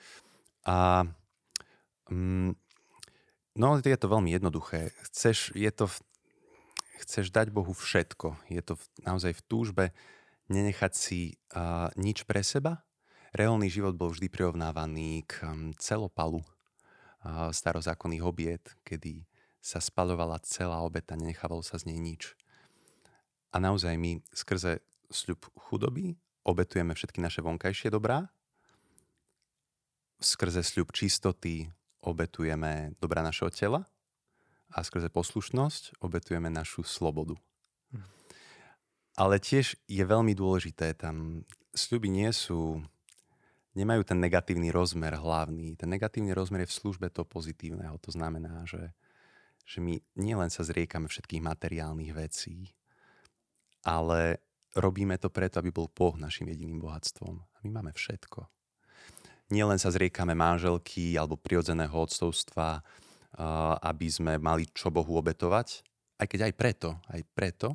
[0.64, 1.04] A
[2.08, 2.56] mm,
[3.60, 4.96] no, je to veľmi jednoduché.
[5.12, 5.92] Chceš, je to,
[7.04, 8.40] chceš dať Bohu všetko.
[8.48, 9.86] Je to naozaj v túžbe
[10.48, 12.88] nenechať si uh, nič pre seba.
[13.36, 19.28] Reálny život bol vždy prirovnávaný k um, celopalu uh, starozákonných obiet, kedy
[19.60, 22.40] sa spaľovala celá obeta, nenechávalo sa z nej nič.
[23.50, 26.14] A naozaj my skrze sľub chudoby
[26.46, 28.30] obetujeme všetky naše vonkajšie dobrá,
[30.20, 31.72] skrze sľub čistoty
[32.04, 33.88] obetujeme dobrá našeho tela
[34.70, 37.36] a skrze poslušnosť obetujeme našu slobodu.
[39.20, 41.44] Ale tiež je veľmi dôležité, tam
[41.76, 42.80] sľuby nie sú,
[43.76, 45.76] nemajú ten negatívny rozmer hlavný.
[45.76, 48.00] Ten negatívny rozmer je v službe toho pozitívneho.
[48.00, 48.96] To znamená, že,
[49.68, 52.72] že my nielen sa zriekame všetkých materiálnych vecí,
[53.86, 54.42] ale
[54.76, 57.42] robíme to preto, aby bol Boh našim jediným bohatstvom.
[57.66, 58.46] My máme všetko.
[59.50, 62.86] Nielen sa zriekame manželky alebo prirodzeného odcovstva,
[63.82, 65.82] aby sme mali čo Bohu obetovať,
[66.22, 67.70] aj keď aj preto, aj preto,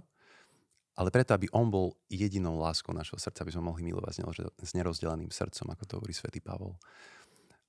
[0.94, 4.22] ale preto, aby on bol jedinou láskou našho srdca, aby sme mohli milovať
[4.62, 6.78] s nerozdeleným srdcom, ako to hovorí svätý Pavol.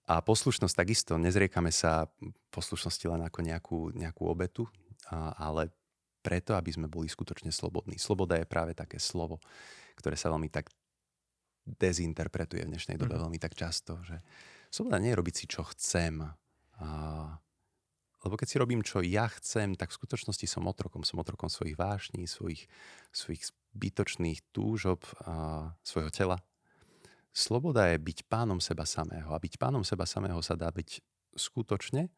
[0.05, 2.05] A poslušnosť takisto, nezriekame sa
[2.53, 4.69] poslušnosti len ako nejakú, nejakú obetu,
[5.09, 5.73] ale
[6.26, 8.01] preto, aby sme boli skutočne slobodní.
[8.01, 9.38] Sloboda je práve také slovo,
[9.93, 10.73] ktoré sa veľmi tak
[11.65, 13.26] dezinterpretuje v dnešnej dobe mm-hmm.
[13.30, 14.17] veľmi tak často, že
[14.73, 16.26] sloboda nie je robiť si, čo chcem,
[16.82, 16.89] a
[18.26, 21.05] lebo keď si robím, čo ja chcem, tak v skutočnosti som otrokom.
[21.05, 22.65] Som otrokom svojich vášní, svojich,
[23.13, 26.41] svojich zbytočných túžob a svojho tela.
[27.30, 29.30] Sloboda je byť pánom seba samého.
[29.30, 31.05] A byť pánom seba samého sa dá byť
[31.38, 32.09] skutočne,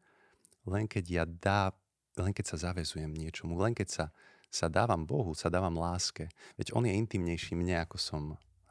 [0.64, 1.76] len keď ja dá,
[2.22, 4.04] len keď sa zavezujem niečomu, len keď sa,
[4.48, 6.28] sa dávam Bohu, sa dávam láske.
[6.56, 8.22] Veď On je intimnejší mne, ako som,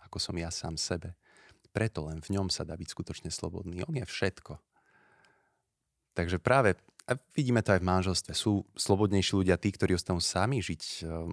[0.04, 1.14] ako som ja sám sebe.
[1.72, 3.86] Preto len v ňom sa dá byť skutočne slobodný.
[3.86, 4.58] On je všetko.
[6.18, 6.74] Takže práve
[7.08, 8.32] a vidíme to aj v manželstve.
[8.36, 11.32] Sú slobodnejší ľudia tí, ktorí ostanú sami žiť um,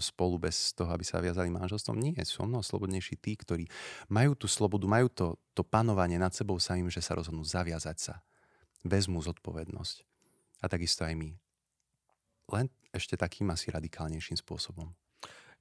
[0.00, 2.00] spolu bez toho, aby sa viazali manželstvom?
[2.00, 3.68] Nie, sú mnoho slobodnejší tí, ktorí
[4.08, 8.14] majú tú slobodu, majú to, to panovanie nad sebou samým, že sa rozhodnú zaviazať sa.
[8.80, 10.15] Vezmú zodpovednosť.
[10.66, 11.30] A takisto aj my.
[12.50, 14.90] Len ešte takým asi radikálnejším spôsobom.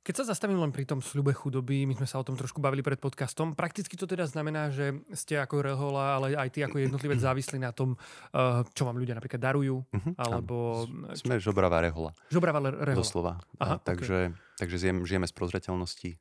[0.05, 2.85] Keď sa zastavím len pri tom sľube chudoby, my sme sa o tom trošku bavili
[2.85, 7.17] pred podcastom, prakticky to teda znamená, že ste ako rehola, ale aj ty ako jednotlivec
[7.25, 10.85] závislí na tom, eh, čo vám ľudia napríklad darujú, uh-huh, alebo...
[11.17, 12.13] Sme žobravá rehola.
[12.29, 13.01] Žobravá rehola.
[13.01, 13.41] Doslova.
[13.57, 14.61] Aha, a, takže, okay.
[14.61, 16.11] takže žijeme, žijeme z prozreteľnosti,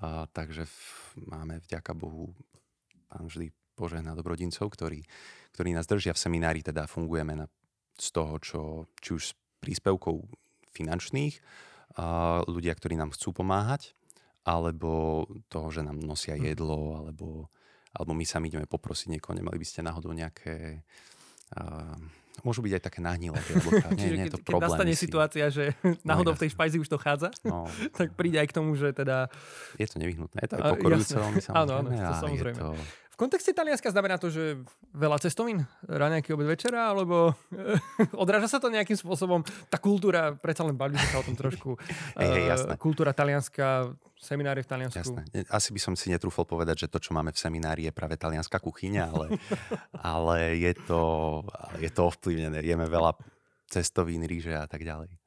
[0.00, 0.80] a, takže v,
[1.28, 2.32] máme vďaka Bohu
[3.12, 5.04] pán vždy požehná dobrodincov, ktorí,
[5.52, 7.52] ktorí nás držia v seminári, teda fungujeme na,
[8.00, 8.60] z toho, čo,
[8.98, 10.24] či už s príspevkou
[10.72, 11.36] finančných,
[12.48, 13.92] ľudia, ktorí nám chcú pomáhať,
[14.46, 16.42] alebo toho, že nám nosia hm.
[16.54, 17.52] jedlo, alebo,
[17.92, 20.82] alebo my sami ideme poprosiť niekoho, nemali by ste náhodou nejaké...
[21.50, 21.98] Uh,
[22.46, 23.36] môžu byť aj také nahnilé.
[23.98, 24.70] Nie, nie je to keď, problém.
[24.70, 25.02] Keď nastane si.
[25.02, 25.64] situácia, že
[26.08, 27.68] náhodou v tej špajzi už to chádza, no.
[27.98, 29.28] tak príde aj k tomu, že teda...
[29.76, 30.38] Je to nevyhnutné.
[30.46, 31.58] Je to aj pokorujúce veľmi samozrejme.
[31.58, 32.58] Áno, áno, to samozrejme.
[32.58, 32.70] Je to
[33.20, 34.64] kontexte Talianska znamená to, že
[34.96, 35.68] veľa cestovín?
[35.84, 36.88] Ráňajky obed večera?
[36.88, 37.36] Alebo
[38.22, 39.44] odráža sa to nejakým spôsobom?
[39.68, 41.76] Tá kultúra, predsa len bavili sa o tom trošku.
[42.16, 42.80] hey, hey, jasné.
[42.80, 45.04] Kultúra talianská, seminári v Taliansku.
[45.04, 45.20] Jasné.
[45.52, 48.56] Asi by som si netrúfal povedať, že to, čo máme v seminári, je práve talianská
[48.56, 49.26] kuchyňa, ale,
[50.16, 51.00] ale je, to,
[51.76, 52.64] je to ovplyvnené.
[52.64, 53.20] Jeme veľa
[53.68, 55.19] cestovín, ríže a tak ďalej.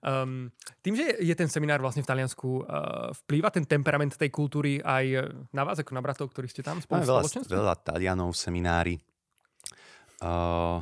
[0.00, 0.48] Um,
[0.80, 5.32] tým, že je ten seminár vlastne v Taliansku, uh, vplýva ten temperament tej kultúry aj
[5.52, 8.96] na vás, ako na bratov, ktorí ste tam spolu veľa, veľa Talianov v seminári.
[10.22, 10.80] Uh,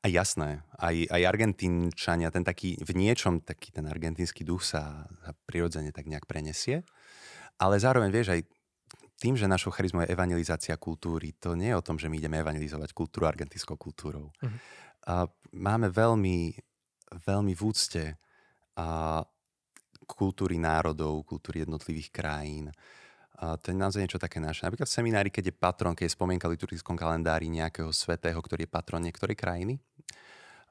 [0.00, 5.36] a jasné, aj, aj Argentínčania, ten taký, v niečom taký ten argentínsky duch sa, sa
[5.44, 6.88] prirodzene tak nejak prenesie.
[7.60, 8.40] Ale zároveň, vieš, aj
[9.20, 12.40] tým, že našou charizmou je evangelizácia kultúry, to nie je o tom, že my ideme
[12.40, 14.32] evangelizovať kultúru argentínskou kultúrou.
[14.32, 14.58] Uh-huh.
[15.04, 16.56] A máme veľmi,
[17.10, 18.04] veľmi v úcte
[18.78, 19.20] a
[20.06, 22.70] kultúry národov, kultúry jednotlivých krajín.
[23.40, 24.68] A to je naozaj niečo také naše.
[24.68, 28.68] Napríklad v seminári, keď je patron, keď je spomienka v liturgickom kalendári nejakého svetého, ktorý
[28.68, 29.80] je patron niektorej krajiny,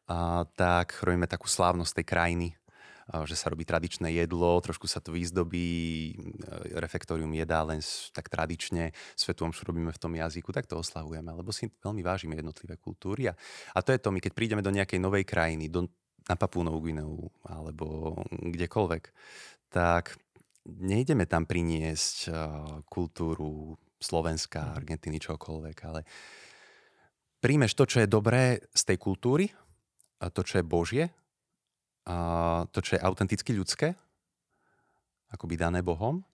[0.10, 2.48] a tak robíme takú slávnosť tej krajiny,
[3.26, 7.82] že sa robí tradičné jedlo, trošku sa to vyzdobí, e, refektorium jedá len
[8.14, 12.38] tak tradične, svetom čo robíme v tom jazyku, tak to oslavujeme, lebo si veľmi vážime
[12.38, 13.30] jednotlivé kultúry.
[13.30, 13.34] A,
[13.74, 15.90] a to je to, my keď prídeme do nejakej novej krajiny, do
[16.28, 19.04] na Papú Gineu alebo kdekoľvek,
[19.70, 20.18] tak
[20.66, 22.36] nejdeme tam priniesť uh,
[22.90, 24.74] kultúru Slovenska, mhm.
[24.76, 26.02] Argentíny, čokoľvek, ale
[27.40, 29.46] príjmeš to, čo je dobré z tej kultúry,
[30.20, 31.06] a to, čo je Božie,
[32.04, 32.16] a
[32.76, 33.96] to, čo je autenticky ľudské,
[35.32, 36.26] akoby dané Bohom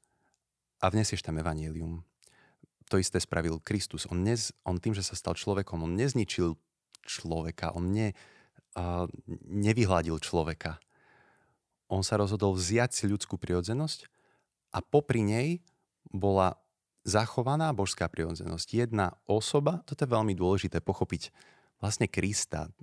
[0.82, 2.02] a vnesieš tam evanílium.
[2.90, 4.06] To isté spravil Kristus.
[4.10, 6.56] On, nez, on tým, že sa stal človekom, on nezničil
[7.06, 8.14] človeka, on ne,
[9.48, 10.78] nevyhľadil človeka.
[11.88, 14.10] On sa rozhodol vziať si ľudskú prirodzenosť
[14.76, 15.64] a popri nej
[16.12, 16.60] bola
[17.06, 18.68] zachovaná božská prirodzenosť.
[18.74, 21.30] Jedna osoba, toto je veľmi dôležité pochopiť,
[21.78, 22.74] vlastne Krista.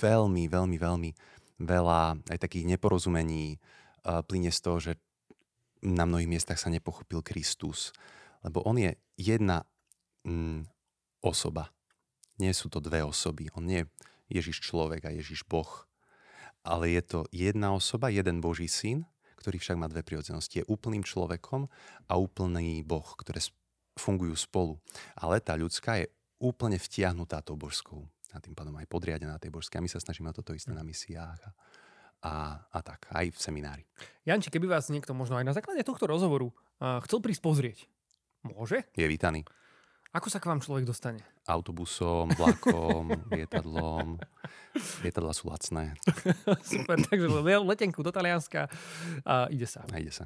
[0.00, 1.10] Veľmi, veľmi, veľmi
[1.58, 4.92] veľa aj takých neporozumení uh, plyne z toho, že
[5.82, 7.94] na mnohých miestach sa nepochopil Kristus.
[8.42, 9.66] Lebo on je jedna
[10.26, 10.66] mm,
[11.22, 11.70] osoba.
[12.38, 13.50] Nie sú to dve osoby.
[13.58, 13.90] On nie je
[14.28, 15.88] Ježiš človek a Ježiš Boh.
[16.64, 19.08] Ale je to jedna osoba, jeden Boží syn,
[19.40, 20.60] ktorý však má dve prirodzenosti.
[20.60, 21.68] Je úplným človekom
[22.08, 23.40] a úplný Boh, ktoré
[23.96, 24.76] fungujú spolu.
[25.16, 28.04] Ale tá ľudská je úplne vtiahnutá tou božskou.
[28.34, 29.80] A tým pádom aj podriadená tej božskej.
[29.80, 31.40] A my sa snažíme o toto isté na misiách.
[31.48, 31.50] A
[32.18, 33.84] a, a tak, aj v seminári.
[34.26, 37.78] Janči, keby vás niekto možno aj na základe tohto rozhovoru uh, chcel prísť pozrieť,
[38.42, 38.82] môže?
[38.98, 39.46] Je vítaný.
[40.16, 41.20] Ako sa k vám človek dostane?
[41.44, 44.16] Autobusom, vlakom, lietadlom.
[45.04, 45.92] Lietadla sú lacné.
[46.64, 47.28] Super, takže
[47.60, 48.72] letenku do Talianska
[49.28, 49.84] a ide sa.
[49.92, 50.24] A ide sa.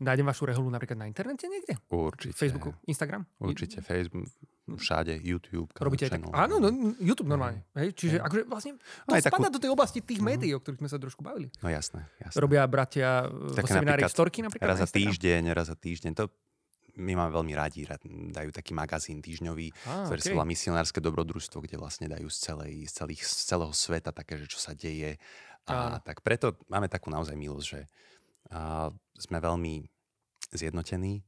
[0.00, 1.76] Nájdem vašu reholu napríklad na internete niekde?
[1.92, 2.32] Určite.
[2.32, 3.28] Facebooku, Instagram?
[3.36, 4.32] Určite, Facebook,
[4.72, 5.68] všade, YouTube.
[5.76, 6.24] Robíte aj tak?
[6.32, 7.68] Áno, no, YouTube normálne.
[7.76, 8.24] Hej, čiže aj.
[8.32, 9.54] akože vlastne to aj spadá takú...
[9.54, 10.26] do tej oblasti tých mhm.
[10.26, 11.52] médií, o ktorých sme sa trošku bavili.
[11.60, 12.40] No jasné, jasné.
[12.40, 14.72] Robia bratia vo seminári Storky napríklad?
[14.72, 16.12] Raz za týždeň, raz za týždeň.
[16.16, 16.32] To
[17.00, 17.88] my máme veľmi radi,
[18.30, 20.28] dajú taký magazín týždňový, ah, ktorý okay.
[20.28, 24.36] sa volá Misionárske dobrodružstvo, kde vlastne dajú z, celej, z, celých, z celého sveta také,
[24.36, 25.16] že čo sa deje.
[25.64, 25.98] A ah.
[26.04, 27.80] tak preto máme takú naozaj milosť, že
[28.52, 29.88] a, sme veľmi
[30.52, 31.24] zjednotení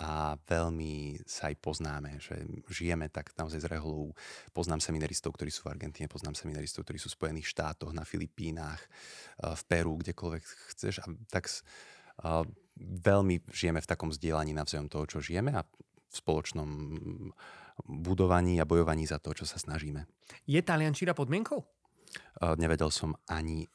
[0.00, 2.40] a veľmi sa aj poznáme, že
[2.72, 4.16] žijeme tak naozaj z reholou.
[4.56, 8.80] Poznám seminaristov, ktorí sú v Argentíne, poznám seminaristov, ktorí sú v Spojených štátoch, na Filipínach,
[9.36, 11.04] v Peru, kdekoľvek chceš.
[11.04, 11.52] A tak
[12.80, 16.68] veľmi žijeme v takom zdieľaní navzájom toho, čo žijeme a v spoločnom
[17.86, 20.04] budovaní a bojovaní za to, čo sa snažíme.
[20.44, 21.60] Je taliančíra podmienkou?
[22.40, 23.70] Uh, nevedel som ani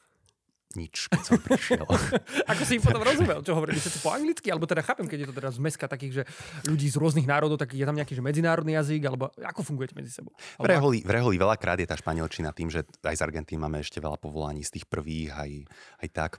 [0.75, 1.87] nič, keď som prišiel.
[2.51, 3.79] Ako si im potom rozumel, čo hovorili?
[3.79, 4.51] Ste po anglicky?
[4.51, 6.23] Alebo teda chápem, keď je to teraz zmeska takých, že
[6.67, 10.11] ľudí z rôznych národov, tak je tam nejaký že medzinárodný jazyk, alebo ako fungujete medzi
[10.11, 10.35] sebou?
[10.59, 14.03] V Reholi, v Reholi veľakrát je tá španielčina tým, že aj z Argentíny máme ešte
[14.03, 15.51] veľa povolaní z tých prvých, aj,
[16.03, 16.31] aj tak.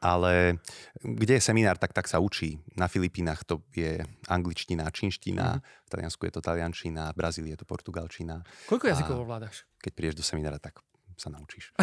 [0.00, 0.62] Ale
[1.02, 2.62] kde je seminár, tak tak sa učí.
[2.78, 3.98] Na Filipínach to je
[4.30, 5.60] angličtina, čínština, mm.
[5.60, 8.42] v Taliansku je to taliančina, v Brazílii je to portugalčina.
[8.70, 9.66] Koľko jazykov ovládaš?
[9.82, 10.80] Keď prídeš do seminára, tak
[11.18, 11.74] sa naučíš.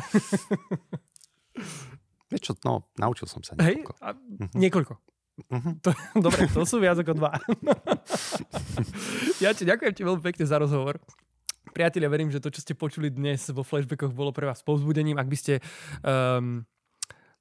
[2.31, 3.93] Vieš čo, no, naučil som sa niekoľko.
[3.95, 4.49] Hej, a uh-huh.
[4.57, 4.93] niekoľko.
[5.37, 5.73] Uh-huh.
[5.85, 7.31] To, dobre, to sú viac ako dva.
[9.43, 10.99] ja ti ďakujem ti veľmi pekne za rozhovor.
[11.71, 15.21] Priatelia, verím, že to, čo ste počuli dnes vo flashbackoch, bolo pre vás povzbudením.
[15.21, 15.53] Ak by ste
[16.01, 16.65] um,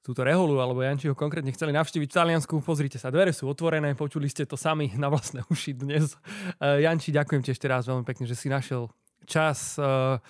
[0.07, 4.31] túto Reholu alebo Jančiho konkrétne chceli navštíviť v Taliansku, pozrite sa, dvere sú otvorené, počuli
[4.31, 6.15] ste to sami na vlastné uši dnes.
[6.63, 8.87] Uh, Janči, ďakujem ti ešte raz veľmi pekne, že si našiel
[9.27, 9.75] čas.
[9.75, 10.23] Uh,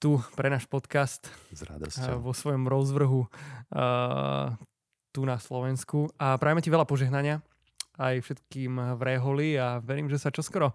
[0.00, 1.28] tu pre náš podcast.
[1.52, 2.24] S radosťou.
[2.24, 4.56] Vo svojom rozvrhu uh,
[5.12, 6.08] tu na Slovensku.
[6.16, 7.44] A prajeme ti veľa požehnania
[8.00, 10.72] aj všetkým v Réholi a verím, že sa čoskoro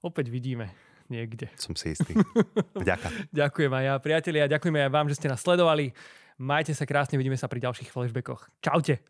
[0.00, 0.72] opäť vidíme
[1.12, 1.52] niekde.
[1.60, 2.16] Som si istý.
[2.80, 3.12] Ďakujem.
[3.30, 4.50] Ďakujem aj ja, priatelia.
[4.50, 5.94] Ďakujeme aj vám, že ste nás sledovali.
[6.36, 8.52] Majte sa krásne, vidíme sa pri ďalších flashbackoch.
[8.60, 9.00] Čaute.